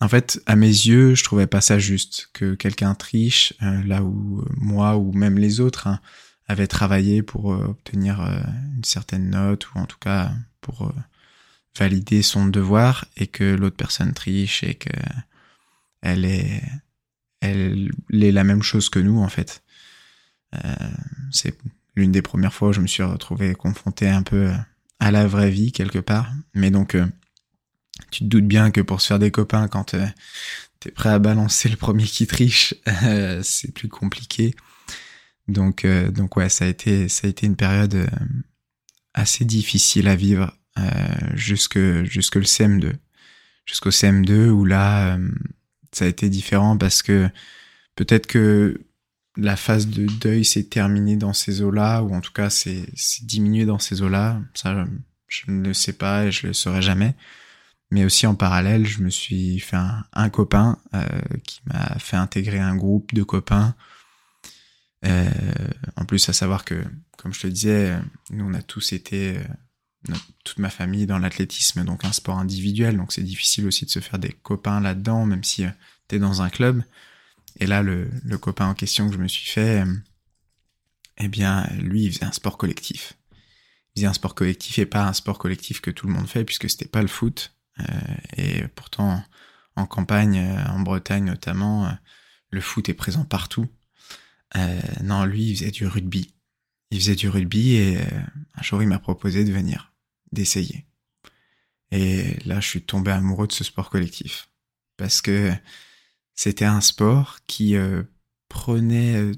en 0.00 0.08
fait 0.08 0.40
à 0.46 0.56
mes 0.56 0.66
yeux, 0.66 1.14
je 1.14 1.24
trouvais 1.24 1.46
pas 1.46 1.60
ça 1.60 1.78
juste 1.78 2.28
que 2.32 2.54
quelqu'un 2.54 2.94
triche 2.94 3.54
là 3.60 4.02
où 4.02 4.44
moi 4.56 4.96
ou 4.96 5.12
même 5.12 5.38
les 5.38 5.60
autres 5.60 5.86
hein, 5.86 6.00
avaient 6.48 6.66
travaillé 6.66 7.22
pour 7.22 7.46
obtenir 7.46 8.20
une 8.76 8.84
certaine 8.84 9.30
note 9.30 9.72
ou 9.74 9.78
en 9.78 9.86
tout 9.86 9.98
cas 9.98 10.32
pour 10.60 10.92
valider 11.78 12.22
son 12.22 12.46
devoir 12.46 13.06
et 13.16 13.26
que 13.26 13.44
l'autre 13.44 13.76
personne 13.76 14.12
triche 14.12 14.62
et 14.62 14.74
que 14.74 14.90
elle 16.02 16.24
est 16.24 16.62
est 17.42 18.32
la 18.32 18.44
même 18.44 18.62
chose 18.62 18.90
que 18.90 18.98
nous 18.98 19.20
en 19.22 19.28
fait. 19.28 19.62
C'est 21.30 21.56
l'une 21.96 22.12
des 22.12 22.22
premières 22.22 22.52
fois 22.52 22.68
où 22.68 22.72
je 22.72 22.80
me 22.80 22.86
suis 22.86 23.02
retrouvé 23.02 23.54
confronté 23.54 24.08
un 24.08 24.22
peu 24.22 24.52
à 25.00 25.10
la 25.10 25.26
vraie 25.26 25.50
vie 25.50 25.72
quelque 25.72 25.98
part. 25.98 26.30
Mais 26.54 26.70
donc, 26.70 26.94
euh, 26.94 27.06
tu 28.10 28.20
te 28.20 28.28
doutes 28.28 28.46
bien 28.46 28.70
que 28.70 28.80
pour 28.80 29.00
se 29.00 29.08
faire 29.08 29.18
des 29.18 29.30
copains, 29.30 29.68
quand 29.68 29.94
euh, 29.94 30.06
t'es 30.80 30.90
prêt 30.90 31.10
à 31.10 31.18
balancer 31.18 31.68
le 31.68 31.76
premier 31.76 32.04
qui 32.04 32.26
triche, 32.26 32.74
euh, 33.02 33.40
c'est 33.42 33.72
plus 33.72 33.88
compliqué. 33.88 34.54
Donc, 35.48 35.86
donc 35.86 36.36
ouais, 36.36 36.48
ça 36.48 36.64
a 36.64 36.68
été, 36.68 37.08
ça 37.08 37.28
a 37.28 37.30
été 37.30 37.46
une 37.46 37.54
période 37.54 38.08
assez 39.14 39.44
difficile 39.44 40.08
à 40.08 40.16
vivre 40.16 40.52
jusque 41.34 41.78
jusque 42.02 42.34
le 42.34 42.42
CM2, 42.42 42.94
jusqu'au 43.64 43.90
CM2 43.90 44.48
où 44.48 44.64
là, 44.64 45.16
ça 45.92 46.04
a 46.04 46.08
été 46.08 46.28
différent 46.30 46.76
parce 46.76 47.00
que 47.00 47.30
peut-être 47.94 48.26
que 48.26 48.80
la 49.36 49.56
phase 49.56 49.88
de 49.88 50.06
deuil 50.06 50.44
s'est 50.44 50.64
terminée 50.64 51.16
dans 51.16 51.32
ces 51.32 51.62
eaux-là, 51.62 52.02
ou 52.02 52.14
en 52.14 52.20
tout 52.20 52.32
cas 52.32 52.50
c'est 52.50 52.86
diminué 53.22 53.66
dans 53.66 53.78
ces 53.78 54.02
eaux-là. 54.02 54.40
Ça, 54.54 54.86
je 55.28 55.50
ne 55.50 55.62
le 55.62 55.74
sais 55.74 55.92
pas 55.92 56.26
et 56.26 56.32
je 56.32 56.46
le 56.46 56.52
saurai 56.52 56.82
jamais. 56.82 57.14
Mais 57.90 58.04
aussi 58.04 58.26
en 58.26 58.34
parallèle, 58.34 58.86
je 58.86 59.00
me 59.00 59.10
suis 59.10 59.60
fait 59.60 59.78
un, 60.12 60.30
copain 60.30 60.78
euh, 60.94 61.06
qui 61.44 61.60
m'a 61.66 61.98
fait 61.98 62.16
intégrer 62.16 62.58
un 62.58 62.74
groupe 62.74 63.14
de 63.14 63.22
copains. 63.22 63.76
Euh, 65.04 65.30
en 65.96 66.04
plus, 66.04 66.28
à 66.28 66.32
savoir 66.32 66.64
que, 66.64 66.82
comme 67.16 67.32
je 67.32 67.42
te 67.42 67.46
disais, 67.46 67.96
nous 68.30 68.44
on 68.44 68.54
a 68.54 68.62
tous 68.62 68.92
été, 68.92 69.36
euh, 69.36 70.14
toute 70.42 70.58
ma 70.58 70.70
famille 70.70 71.06
dans 71.06 71.18
l'athlétisme, 71.18 71.84
donc 71.84 72.04
un 72.04 72.12
sport 72.12 72.38
individuel, 72.38 72.96
donc 72.96 73.12
c'est 73.12 73.22
difficile 73.22 73.66
aussi 73.66 73.84
de 73.84 73.90
se 73.90 74.00
faire 74.00 74.18
des 74.18 74.32
copains 74.32 74.80
là-dedans, 74.80 75.24
même 75.24 75.44
si 75.44 75.64
tu 76.08 76.16
es 76.16 76.18
dans 76.18 76.42
un 76.42 76.50
club. 76.50 76.82
Et 77.58 77.66
là, 77.66 77.82
le, 77.82 78.08
copain 78.38 78.68
en 78.68 78.74
question 78.74 79.08
que 79.08 79.14
je 79.14 79.20
me 79.20 79.28
suis 79.28 79.48
fait, 79.48 79.80
euh, 79.80 79.94
eh 81.18 81.28
bien, 81.28 81.66
lui, 81.78 82.04
il 82.04 82.12
faisait 82.12 82.24
un 82.24 82.32
sport 82.32 82.58
collectif. 82.58 83.14
Il 83.94 84.00
faisait 84.00 84.06
un 84.06 84.12
sport 84.12 84.34
collectif 84.34 84.78
et 84.78 84.86
pas 84.86 85.06
un 85.06 85.12
sport 85.12 85.38
collectif 85.38 85.80
que 85.80 85.90
tout 85.90 86.06
le 86.06 86.12
monde 86.12 86.28
fait, 86.28 86.44
puisque 86.44 86.68
c'était 86.68 86.88
pas 86.88 87.02
le 87.02 87.08
foot. 87.08 87.54
Euh, 87.80 87.84
et 88.36 88.68
pourtant, 88.68 89.22
en 89.74 89.86
campagne, 89.86 90.38
euh, 90.38 90.66
en 90.66 90.80
Bretagne 90.80 91.24
notamment, 91.24 91.90
le 92.50 92.60
foot 92.60 92.88
est 92.88 92.94
présent 92.94 93.24
partout. 93.24 93.66
non, 95.02 95.24
lui, 95.24 95.50
il 95.50 95.56
faisait 95.56 95.70
du 95.70 95.86
rugby. 95.86 96.34
Il 96.90 97.00
faisait 97.00 97.16
du 97.16 97.28
rugby 97.28 97.74
et 97.76 97.98
un 97.98 98.62
jour, 98.62 98.82
il 98.82 98.88
m'a 98.88 98.98
proposé 98.98 99.44
de 99.44 99.52
venir, 99.52 99.92
d'essayer. 100.32 100.86
Et 101.90 102.38
là, 102.44 102.60
je 102.60 102.68
suis 102.68 102.82
tombé 102.82 103.10
amoureux 103.10 103.46
de 103.46 103.52
ce 103.52 103.64
sport 103.64 103.90
collectif. 103.90 104.48
Parce 104.96 105.20
que 105.20 105.52
c'était 106.36 106.66
un 106.66 106.82
sport 106.82 107.38
qui 107.46 107.76
euh, 107.76 108.02
prenait 108.48 109.16
euh, 109.16 109.32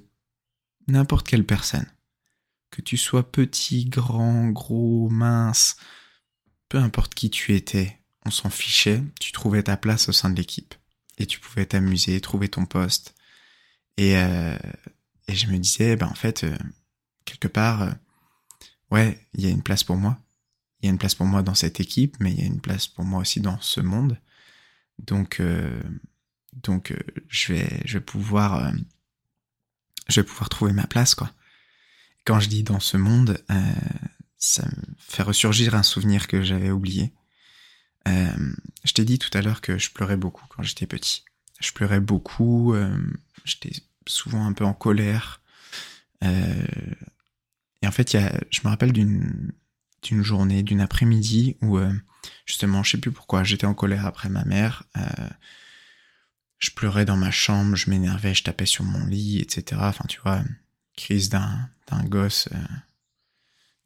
n'importe 0.89 1.27
quelle 1.27 1.47
personne. 1.47 1.87
Que 2.71 2.83
tu 2.83 2.97
sois 2.97 3.31
petit, 3.31 3.87
grand, 3.87 4.49
gros, 4.49 5.09
mince, 5.09 5.77
peu 6.69 6.79
importe 6.79 7.15
qui 7.15 7.31
tu 7.31 7.55
étais, 7.55 7.99
on 8.27 8.31
s'en 8.31 8.51
fichait, 8.51 9.03
tu 9.21 9.33
trouvais 9.33 9.63
ta 9.63 9.77
place 9.77 10.09
au 10.09 10.13
sein 10.13 10.29
de 10.29 10.37
l'équipe. 10.37 10.75
Et 11.17 11.27
tu 11.27 11.41
pouvais 11.41 11.67
t'amuser, 11.67 12.21
trouver 12.21 12.49
ton 12.49 12.67
poste. 12.67 13.15
Et, 13.97 14.17
euh, 14.17 14.59
et 15.29 15.35
je 15.35 15.47
me 15.47 15.57
disais, 15.57 15.97
ben 15.97 16.09
en 16.09 16.15
fait, 16.15 16.47
quelque 17.25 17.49
part, 17.49 17.95
ouais, 18.91 19.27
il 19.35 19.45
y 19.45 19.47
a 19.47 19.51
une 19.51 19.63
place 19.63 19.85
pour 19.85 19.97
moi. 19.97 20.19
Il 20.81 20.87
y 20.87 20.89
a 20.89 20.93
une 20.93 20.99
place 20.99 21.15
pour 21.15 21.27
moi 21.27 21.43
dans 21.43 21.55
cette 21.55 21.81
équipe, 21.81 22.17
mais 22.21 22.33
il 22.33 22.39
y 22.39 22.43
a 22.43 22.47
une 22.47 22.61
place 22.61 22.87
pour 22.87 23.05
moi 23.05 23.21
aussi 23.21 23.41
dans 23.41 23.61
ce 23.61 23.81
monde. 23.81 24.21
Donc, 24.99 25.41
donc 26.53 26.93
euh, 26.93 26.99
je 27.29 27.53
vais 27.53 27.83
je 27.85 27.99
vais 27.99 28.05
pouvoir 28.05 28.65
euh, 28.65 28.73
je 30.09 30.21
vais 30.21 30.27
pouvoir 30.27 30.49
trouver 30.49 30.73
ma 30.73 30.87
place 30.87 31.15
quoi. 31.15 31.31
Quand 32.25 32.41
je 32.41 32.49
dis 32.49 32.63
dans 32.63 32.81
ce 32.81 32.97
monde, 32.97 33.43
euh, 33.51 33.73
ça 34.37 34.67
me 34.67 34.95
fait 34.99 35.23
ressurgir 35.23 35.75
un 35.75 35.83
souvenir 35.83 36.29
que 36.29 36.43
j'avais 36.43 36.71
oublié. 36.71 37.13
je 38.07 38.93
t'ai 38.93 39.05
dit 39.05 39.19
tout 39.19 39.37
à 39.37 39.43
l'heure 39.43 39.61
que 39.61 39.79
je 39.79 39.91
pleurais 39.91 40.17
beaucoup 40.17 40.45
quand 40.49 40.63
j'étais 40.63 40.87
petit. 40.87 41.25
Je 41.61 41.73
pleurais 41.73 42.01
beaucoup, 42.01 42.75
j'étais 43.45 43.73
souvent 44.07 44.47
un 44.47 44.53
peu 44.53 44.65
en 44.65 44.75
colère. 44.75 45.41
et 46.23 47.87
en 47.87 47.91
fait, 47.91 48.13
y 48.13 48.19
a, 48.19 48.39
je 48.51 48.61
me 48.65 48.69
rappelle 48.69 48.93
d'une 48.93 49.53
d'une 50.03 50.23
journée, 50.23 50.63
d'une 50.63 50.81
après-midi 50.81 51.57
où 51.63 51.79
justement, 52.45 52.83
je 52.83 52.93
sais 52.93 52.99
plus 52.99 53.13
pourquoi, 53.13 53.43
j'étais 53.43 53.67
en 53.67 53.75
colère 53.75 54.07
après 54.07 54.29
ma 54.29 54.45
mère. 54.45 54.85
Je 56.59 56.71
pleurais 56.71 57.05
dans 57.05 57.17
ma 57.17 57.31
chambre, 57.31 57.77
je 57.77 57.89
m'énervais, 57.89 58.35
je 58.35 58.45
tapais 58.45 58.67
sur 58.67 58.85
mon 58.85 59.07
lit, 59.07 59.39
etc. 59.41 59.81
Enfin, 59.85 60.05
tu 60.09 60.21
vois, 60.21 60.43
crise 60.97 61.29
d'un, 61.29 61.71
d'un 61.91 62.05
gosse, 62.05 62.49
euh, 62.53 62.75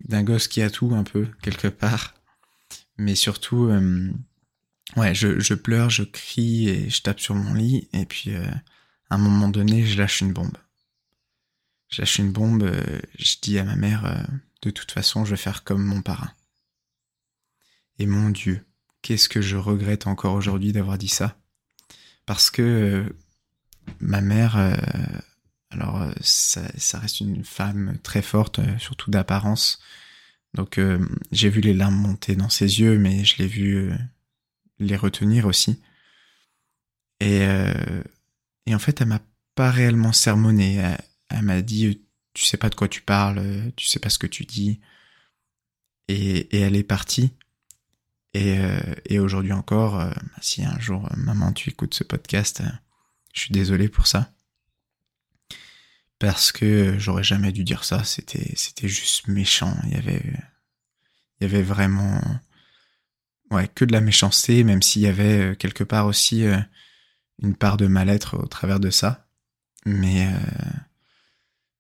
d'un 0.05 0.23
gosse 0.23 0.49
qui 0.49 0.63
a 0.63 0.71
tout 0.71 0.95
un 0.95 1.05
peu, 1.05 1.29
quelque 1.43 1.69
part. 1.69 2.15
Mais 2.97 3.15
surtout, 3.15 3.65
euh, 3.67 4.11
ouais, 4.97 5.15
je, 5.15 5.55
pleure, 5.55 5.91
je 5.91 6.03
crie 6.03 6.69
et 6.69 6.91
je 6.91 7.03
tape 7.03 7.21
sur 7.21 7.35
mon 7.35 7.55
lit. 7.55 7.89
Et 7.93 8.07
puis, 8.07 8.35
euh, 8.35 8.47
à 9.11 9.17
un 9.17 9.19
moment 9.19 9.49
donné, 9.49 9.85
je 9.85 9.99
lâche 9.99 10.21
une 10.21 10.33
bombe. 10.33 10.57
Je 11.91 12.01
lâche 12.01 12.19
une 12.19 12.33
bombe, 12.33 12.73
je 13.19 13.37
dis 13.43 13.59
à 13.59 13.65
ma 13.65 13.77
mère, 13.77 14.27
de 14.63 14.71
toute 14.71 14.93
façon, 14.93 15.27
je 15.27 15.33
vais 15.33 15.37
faire 15.37 15.63
comme 15.63 15.85
mon 15.85 16.01
parrain. 16.01 16.33
Et 17.99 18.07
mon 18.07 18.31
Dieu, 18.31 18.65
qu'est-ce 19.03 19.29
que 19.29 19.43
je 19.43 19.57
regrette 19.57 20.07
encore 20.07 20.35
aujourd'hui 20.35 20.73
d'avoir 20.73 20.97
dit 20.97 21.09
ça? 21.09 21.37
Parce 22.27 22.51
que 22.51 22.63
euh, 22.63 23.17
ma 24.01 24.21
mère, 24.21 24.57
euh, 24.57 24.75
alors 25.71 26.07
ça, 26.21 26.63
ça, 26.77 26.99
reste 26.99 27.21
une 27.21 27.45
femme 27.45 27.99
très 28.03 28.23
forte, 28.23 28.61
surtout 28.79 29.11
d'apparence. 29.11 29.81
Donc 30.55 30.79
j'ai 31.31 31.49
vu 31.49 31.63
les 31.63 31.73
larmes 31.73 31.97
monter 31.97 32.37
dans 32.37 32.51
ses 32.51 32.81
yeux, 32.81 32.99
mais 32.99 33.25
je 33.25 33.39
l'ai 33.39 33.47
vu 33.47 33.91
les 34.79 34.97
retenir 34.97 35.47
aussi. 35.47 35.81
Et, 37.21 37.47
en 38.69 38.79
fait, 38.79 39.01
elle 39.01 39.09
m'a 39.09 39.23
pas 39.55 39.71
réellement 39.71 40.13
sermonné. 40.13 40.77
Elle, 41.31 41.43
m'a 41.43 41.63
dit, 41.63 42.03
tu 42.35 42.45
sais 42.45 42.59
pas 42.59 42.69
de 42.69 42.75
quoi 42.75 42.89
tu 42.89 43.01
parles, 43.01 43.73
tu 43.77 43.87
sais 43.87 43.99
pas 43.99 44.11
ce 44.11 44.19
que 44.19 44.27
tu 44.27 44.45
dis. 44.45 44.81
Et 46.09 46.55
elle 46.55 46.77
est 46.77 46.83
partie. 46.83 47.33
Et, 48.35 48.59
euh, 48.59 48.81
et 49.05 49.19
aujourd'hui 49.19 49.53
encore, 49.53 50.01
euh, 50.01 50.11
si 50.41 50.65
un 50.65 50.79
jour, 50.79 51.07
euh, 51.07 51.17
maman, 51.17 51.53
tu 51.53 51.71
écoutes 51.71 51.95
ce 51.95 52.05
podcast, 52.05 52.63
je 53.35 53.41
suis 53.41 53.53
désolé 53.53 53.89
pour 53.89 54.07
ça. 54.07 54.33
Parce 56.19 56.53
que 56.53 56.99
j'aurais 56.99 57.25
jamais 57.25 57.53
dû 57.53 57.65
dire 57.65 57.85
ça. 57.85 58.05
C'était, 58.05 58.53
c'était 58.57 58.89
juste 58.89 59.29
méchant. 59.29 59.77
Il 59.85 59.93
y 59.93 59.97
avait, 59.97 60.23
il 61.41 61.43
y 61.43 61.45
avait 61.45 61.63
vraiment, 61.63 62.21
ouais, 63.51 63.69
que 63.69 63.85
de 63.85 63.93
la 63.93 64.01
méchanceté, 64.01 64.65
même 64.65 64.83
s'il 64.83 65.03
y 65.03 65.09
avait 65.09 65.57
quelque 65.57 65.85
part 65.85 66.07
aussi 66.07 66.45
une 67.43 67.57
part 67.57 67.77
de 67.77 67.89
mal-être 67.89 68.39
au 68.39 68.47
travers 68.47 68.79
de 68.79 68.91
ça. 68.91 69.27
Mais, 69.85 70.33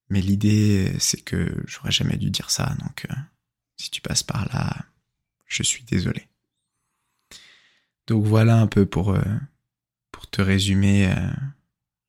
mais 0.08 0.20
l'idée, 0.20 0.92
c'est 0.98 1.20
que 1.20 1.62
j'aurais 1.66 1.92
jamais 1.92 2.16
dû 2.16 2.30
dire 2.30 2.50
ça. 2.50 2.74
Donc, 2.80 3.06
si 3.76 3.92
tu 3.92 4.00
passes 4.00 4.24
par 4.24 4.46
là, 4.52 4.86
je 5.46 5.62
suis 5.62 5.84
désolé. 5.84 6.26
Donc 8.06 8.24
voilà 8.24 8.58
un 8.58 8.66
peu 8.66 8.86
pour, 8.86 9.10
euh, 9.10 9.22
te 10.30 10.40
résumer 10.40 11.12
euh, 11.12 11.30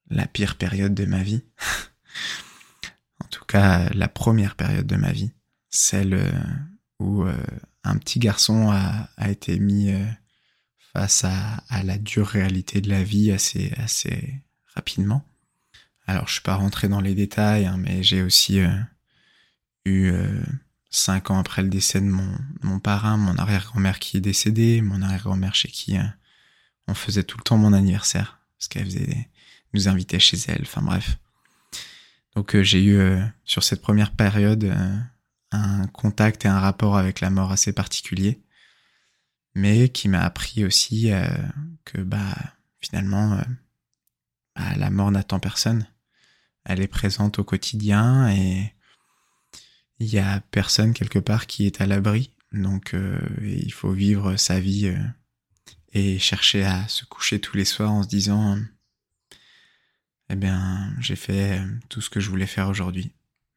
la 0.09 0.27
pire 0.27 0.57
période 0.57 0.93
de 0.93 1.05
ma 1.05 1.23
vie. 1.23 1.43
en 3.19 3.27
tout 3.27 3.43
cas, 3.45 3.89
la 3.89 4.07
première 4.07 4.55
période 4.55 4.87
de 4.87 4.95
ma 4.95 5.11
vie. 5.11 5.31
Celle 5.69 6.13
euh, 6.13 6.31
où 6.99 7.25
un 7.83 7.97
petit 7.97 8.19
garçon 8.19 8.71
a, 8.71 9.29
été 9.29 9.59
mis 9.59 9.93
face 10.93 11.25
à, 11.25 11.57
à, 11.67 11.83
la 11.83 11.97
dure 11.97 12.27
réalité 12.27 12.79
de 12.79 12.89
la 12.89 13.03
vie 13.03 13.31
assez, 13.31 13.73
assez 13.75 14.41
rapidement. 14.73 15.25
Alors 16.05 16.27
je 16.27 16.33
suis 16.33 16.43
pas 16.43 16.55
rentré 16.55 16.87
dans 16.87 17.01
les 17.01 17.13
détails, 17.13 17.65
hein, 17.65 17.75
mais 17.77 18.01
j'ai 18.03 18.21
aussi 18.21 18.61
eu 19.85 20.13
cinq 20.93 21.31
ans 21.31 21.39
après 21.39 21.63
le 21.63 21.69
décès 21.69 21.99
de 21.99 22.05
mon, 22.05 22.37
mon 22.61 22.79
parrain, 22.79 23.17
mon 23.17 23.35
arrière-grand-mère 23.35 23.97
qui 23.97 24.17
est 24.17 24.21
décédée, 24.21 24.81
mon 24.81 25.01
arrière-grand-mère 25.01 25.55
chez 25.55 25.67
qui 25.67 25.97
euh, 25.97 26.03
on 26.87 26.93
faisait 26.93 27.23
tout 27.23 27.37
le 27.37 27.43
temps 27.43 27.57
mon 27.57 27.73
anniversaire, 27.73 28.39
parce 28.57 28.67
qu'elle 28.67 28.85
faisait, 28.85 29.29
nous 29.73 29.87
invitait 29.87 30.19
chez 30.19 30.37
elle, 30.47 30.61
enfin 30.61 30.83
bref. 30.83 31.17
Donc 32.35 32.55
euh, 32.55 32.61
j'ai 32.61 32.83
eu 32.83 32.95
euh, 32.95 33.25
sur 33.43 33.63
cette 33.63 33.81
première 33.81 34.11
période 34.11 34.71
un 35.51 35.87
contact 35.87 36.45
et 36.45 36.47
un 36.47 36.59
rapport 36.59 36.95
avec 36.95 37.21
la 37.21 37.31
mort 37.31 37.51
assez 37.51 37.73
particulier, 37.73 38.43
mais 39.55 39.89
qui 39.89 40.09
m'a 40.09 40.21
appris 40.21 40.63
aussi 40.63 41.11
que 41.85 41.99
bah 41.99 42.35
finalement 42.81 43.39
bah, 44.55 44.75
la 44.75 44.89
mort 44.89 45.11
n'attend 45.11 45.39
personne. 45.39 45.87
Elle 46.65 46.81
est 46.81 46.87
présente 46.87 47.37
au 47.37 47.43
quotidien 47.43 48.29
et 48.29 48.73
il 49.99 50.07
y 50.07 50.19
a 50.19 50.41
personne 50.51 50.93
quelque 50.93 51.19
part 51.19 51.47
qui 51.47 51.65
est 51.65 51.81
à 51.81 51.85
l'abri. 51.85 52.31
Donc 52.51 52.93
euh, 52.93 53.19
il 53.41 53.73
faut 53.73 53.91
vivre 53.91 54.35
sa 54.35 54.59
vie 54.59 54.87
euh, 54.87 55.03
et 55.93 56.19
chercher 56.19 56.63
à 56.63 56.87
se 56.87 57.05
coucher 57.05 57.39
tous 57.39 57.57
les 57.57 57.65
soirs 57.65 57.91
en 57.91 58.03
se 58.03 58.07
disant 58.07 58.57
eh 60.29 60.35
bien 60.35 60.93
j'ai 60.99 61.15
fait 61.15 61.59
euh, 61.59 61.67
tout 61.89 62.01
ce 62.01 62.09
que 62.09 62.19
je 62.19 62.29
voulais 62.29 62.47
faire 62.47 62.69
aujourd'hui, 62.69 63.11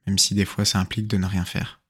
même 0.07 0.19
si 0.19 0.35
des 0.35 0.47
fois 0.47 0.65
ça 0.65 0.81
implique 0.81 1.09
de 1.09 1.19
ne 1.19 1.27
rien 1.27 1.45
faire. 1.45 1.81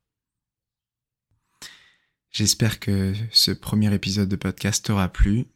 J'espère 2.32 2.80
que 2.80 3.14
ce 3.30 3.50
premier 3.50 3.94
épisode 3.94 4.28
de 4.28 4.36
podcast 4.36 4.84
t'aura 4.84 5.08
plu, 5.08 5.46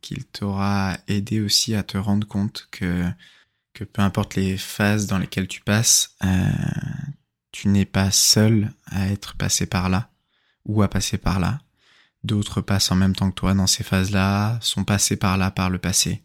qu'il 0.00 0.24
t'aura 0.24 0.98
aidé 1.06 1.40
aussi 1.40 1.74
à 1.76 1.84
te 1.84 1.96
rendre 1.96 2.26
compte 2.26 2.66
que 2.72 3.04
que 3.72 3.84
peu 3.84 4.02
importe 4.02 4.34
les 4.34 4.58
phases 4.58 5.06
dans 5.06 5.18
lesquelles 5.18 5.46
tu 5.46 5.60
passes, 5.60 6.16
tu 7.52 7.68
n'es 7.68 7.84
pas 7.84 8.10
seul 8.10 8.72
à 8.86 9.08
être 9.08 9.36
passé 9.36 9.66
par 9.66 9.88
là 9.88 10.10
ou 10.64 10.82
à 10.82 10.88
passer 10.88 11.18
par 11.18 11.40
là. 11.40 11.60
D'autres 12.22 12.60
passent 12.60 12.92
en 12.92 12.96
même 12.96 13.16
temps 13.16 13.30
que 13.30 13.34
toi 13.34 13.54
dans 13.54 13.66
ces 13.66 13.82
phases-là, 13.82 14.58
sont 14.60 14.84
passés 14.84 15.16
par 15.16 15.38
là 15.38 15.50
par 15.50 15.70
le 15.70 15.78
passé. 15.78 16.22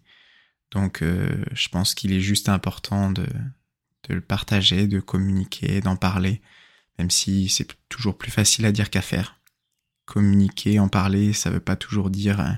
Donc 0.72 1.02
euh, 1.02 1.44
je 1.54 1.70
pense 1.70 1.94
qu'il 1.94 2.12
est 2.12 2.22
juste 2.22 2.50
important 2.50 3.12
de, 3.12 3.26
de 4.10 4.14
le 4.14 4.22
partager, 4.22 4.88
de 4.88 5.00
communiquer, 5.00 5.80
d'en 5.82 5.96
parler, 5.96 6.42
même 7.00 7.10
si 7.10 7.50
c'est 7.50 7.68
toujours 7.90 8.18
plus 8.18 8.32
facile 8.32 8.66
à 8.66 8.72
dire 8.72 8.90
qu'à 8.90 9.02
faire. 9.02 9.40
Communiquer, 10.06 10.80
en 10.80 10.90
parler, 10.90 11.34
ça 11.34 11.50
veut 11.50 11.60
pas 11.60 11.76
toujours 11.76 12.10
dire 12.10 12.40
euh, 12.42 12.52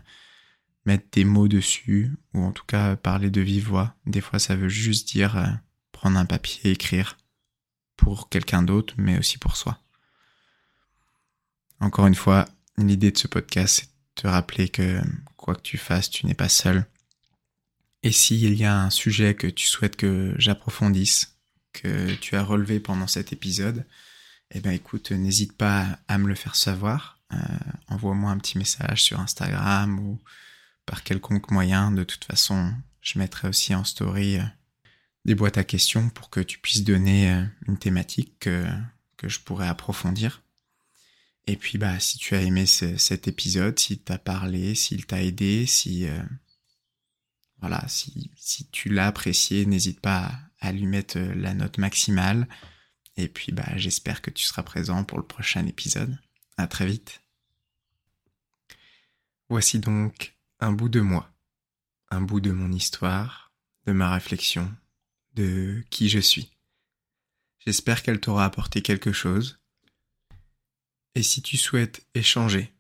mettre 0.86 1.06
des 1.12 1.23
mots 1.23 1.47
dessus, 1.47 2.12
ou 2.34 2.43
en 2.43 2.51
tout 2.51 2.65
cas 2.65 2.95
parler 2.95 3.30
de 3.30 3.41
vive 3.41 3.67
voix. 3.67 3.95
Des 4.06 4.21
fois 4.21 4.39
ça 4.39 4.56
veut 4.56 4.69
juste 4.69 5.08
dire 5.10 5.38
euh, 5.38 5.47
prendre 5.91 6.17
un 6.17 6.25
papier, 6.25 6.71
écrire 6.71 7.17
pour 8.08 8.30
quelqu'un 8.30 8.63
d'autre, 8.63 8.93
mais 8.98 9.20
aussi 9.20 9.38
pour 9.38 9.58
soi. 9.58 9.82
Encore 11.82 12.08
une 12.08 12.15
fois, 12.15 12.46
l'idée 12.78 13.12
de 13.12 13.17
ce 13.17 13.28
podcast, 13.28 13.76
c'est 13.76 13.88
de 13.88 14.22
te 14.22 14.28
rappeler 14.28 14.70
que 14.70 15.02
quoi 15.36 15.56
que 15.56 15.62
tu 15.62 15.78
fasses, 15.78 16.10
tu 16.10 16.26
n'es 16.26 16.34
pas 16.34 16.48
seul. 16.48 16.86
Et 18.04 18.13
s'il 18.13 18.54
y 18.54 18.63
a 18.63 18.80
un 18.80 18.89
sujet 18.91 19.36
que 19.36 19.48
tu 19.48 19.67
souhaites 19.67 19.98
que 19.98 20.34
j'approfondisse, 20.38 21.36
que 21.74 22.15
tu 22.15 22.38
as 22.38 22.43
relevé 22.43 22.80
pendant 22.80 23.08
cet 23.08 23.34
épisode, 23.34 23.86
eh 24.52 24.62
ben 24.62 24.72
écoute, 24.72 25.12
n'hésite 25.12 25.58
pas 25.58 26.00
à 26.08 26.17
me 26.17 26.30
le 26.30 26.36
faire 26.36 26.56
savoir. 26.56 27.20
Euh, 27.34 27.38
envoie-moi 27.89 28.32
un 28.32 28.38
petit 28.38 28.58
message 28.58 29.04
sur 29.04 29.20
Instagram 29.20 30.00
ou 30.00 30.17
par 30.86 31.04
quelconque 31.04 31.52
moyen. 31.52 31.91
De 31.91 32.06
toute 32.06 32.24
façon, 32.24 32.74
je 33.02 33.20
mettrai 33.20 33.50
aussi 33.50 33.76
en 33.76 33.84
story 33.84 34.38
euh, 34.38 34.43
des 35.27 35.35
boîtes 35.35 35.57
à 35.57 35.65
questions 35.65 36.09
pour 36.09 36.29
que 36.29 36.39
tu 36.39 36.57
puisses 36.57 36.85
donner 36.85 37.31
euh, 37.31 37.43
une 37.67 37.77
thématique 37.77 38.39
que, 38.39 38.65
je 39.23 39.39
pourrais 39.39 39.67
approfondir. 39.67 40.41
Et 41.47 41.57
puis 41.57 41.77
bah 41.77 41.99
si 41.99 42.17
tu 42.17 42.35
as 42.35 42.41
aimé 42.41 42.65
cet 42.65 43.27
épisode, 43.27 43.77
s'il 43.77 43.99
t'a 43.99 44.17
parlé, 44.17 44.73
s'il 44.73 45.05
t'a 45.05 45.21
aidé, 45.21 45.65
si 45.65 46.07
euh, 46.07 46.23
voilà, 47.59 47.83
si, 47.87 48.31
si 48.35 48.69
tu 48.69 48.89
l'as 48.89 49.07
apprécié, 49.07 49.65
n'hésite 49.65 49.99
pas 49.99 50.39
à, 50.59 50.71
lui 50.71 50.85
mettre 50.85 51.17
euh, 51.17 51.33
la 51.35 51.53
note 51.53 51.77
maximale. 51.77 52.47
Et 53.17 53.27
puis 53.27 53.51
bah 53.51 53.75
j'espère 53.75 54.21
que 54.21 54.29
tu 54.29 54.43
seras 54.43 54.63
présent 54.63 55.03
pour 55.03 55.17
le 55.17 55.25
prochain 55.25 55.65
épisode. 55.65 56.17
À 56.57 56.67
très 56.67 56.85
vite. 56.85 57.21
Voici 59.49 59.79
donc 59.79 60.37
un 60.59 60.71
bout 60.71 60.89
de 60.89 61.01
moi, 61.01 61.33
un 62.11 62.21
bout 62.21 62.39
de 62.39 62.51
mon 62.51 62.71
histoire, 62.71 63.51
de 63.85 63.93
ma 63.93 64.13
réflexion, 64.13 64.71
de 65.38 65.84
qui 65.89 66.10
je 66.10 66.19
suis. 66.19 66.52
J'espère 67.65 68.02
qu'elle 68.02 68.19
t'aura 68.19 68.45
apporté 68.45 68.82
quelque 68.82 69.12
chose. 69.12 69.60
Et 71.15 71.23
si 71.23 71.41
tu 71.41 71.58
souhaites 71.58 72.06
échanger 72.13 72.73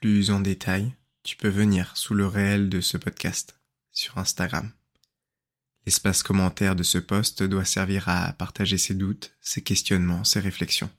plus 0.00 0.30
en 0.30 0.40
détail, 0.40 0.94
tu 1.22 1.36
peux 1.36 1.48
venir 1.48 1.96
sous 1.96 2.14
le 2.14 2.26
réel 2.26 2.68
de 2.68 2.80
ce 2.80 2.96
podcast 2.96 3.58
sur 3.90 4.18
Instagram. 4.18 4.70
L'espace 5.84 6.22
commentaire 6.22 6.76
de 6.76 6.82
ce 6.82 6.98
post 6.98 7.42
doit 7.42 7.64
servir 7.64 8.08
à 8.08 8.32
partager 8.32 8.78
ses 8.78 8.94
doutes, 8.94 9.36
ses 9.40 9.62
questionnements, 9.62 10.24
ses 10.24 10.40
réflexions. 10.40 10.90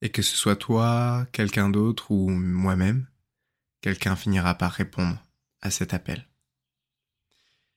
Et 0.00 0.10
que 0.10 0.22
ce 0.22 0.36
soit 0.36 0.56
toi, 0.56 1.26
quelqu'un 1.32 1.68
d'autre 1.68 2.10
ou 2.10 2.28
moi-même, 2.28 3.06
quelqu'un 3.80 4.16
finira 4.16 4.56
par 4.56 4.72
répondre 4.72 5.24
à 5.60 5.70
cet 5.70 5.94
appel. 5.94 6.26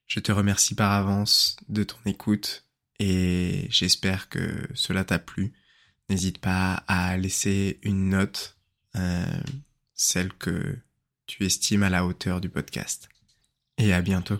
Je 0.07 0.19
te 0.19 0.31
remercie 0.31 0.75
par 0.75 0.91
avance 0.91 1.57
de 1.67 1.83
ton 1.83 1.97
écoute 2.05 2.65
et 2.99 3.67
j'espère 3.69 4.29
que 4.29 4.67
cela 4.73 5.03
t'a 5.03 5.19
plu. 5.19 5.53
N'hésite 6.09 6.37
pas 6.37 6.83
à 6.87 7.17
laisser 7.17 7.79
une 7.81 8.09
note, 8.09 8.57
euh, 8.95 9.25
celle 9.93 10.31
que 10.33 10.77
tu 11.25 11.45
estimes 11.45 11.83
à 11.83 11.89
la 11.89 12.05
hauteur 12.05 12.39
du 12.39 12.49
podcast. 12.49 13.09
Et 13.77 13.93
à 13.93 14.01
bientôt. 14.01 14.39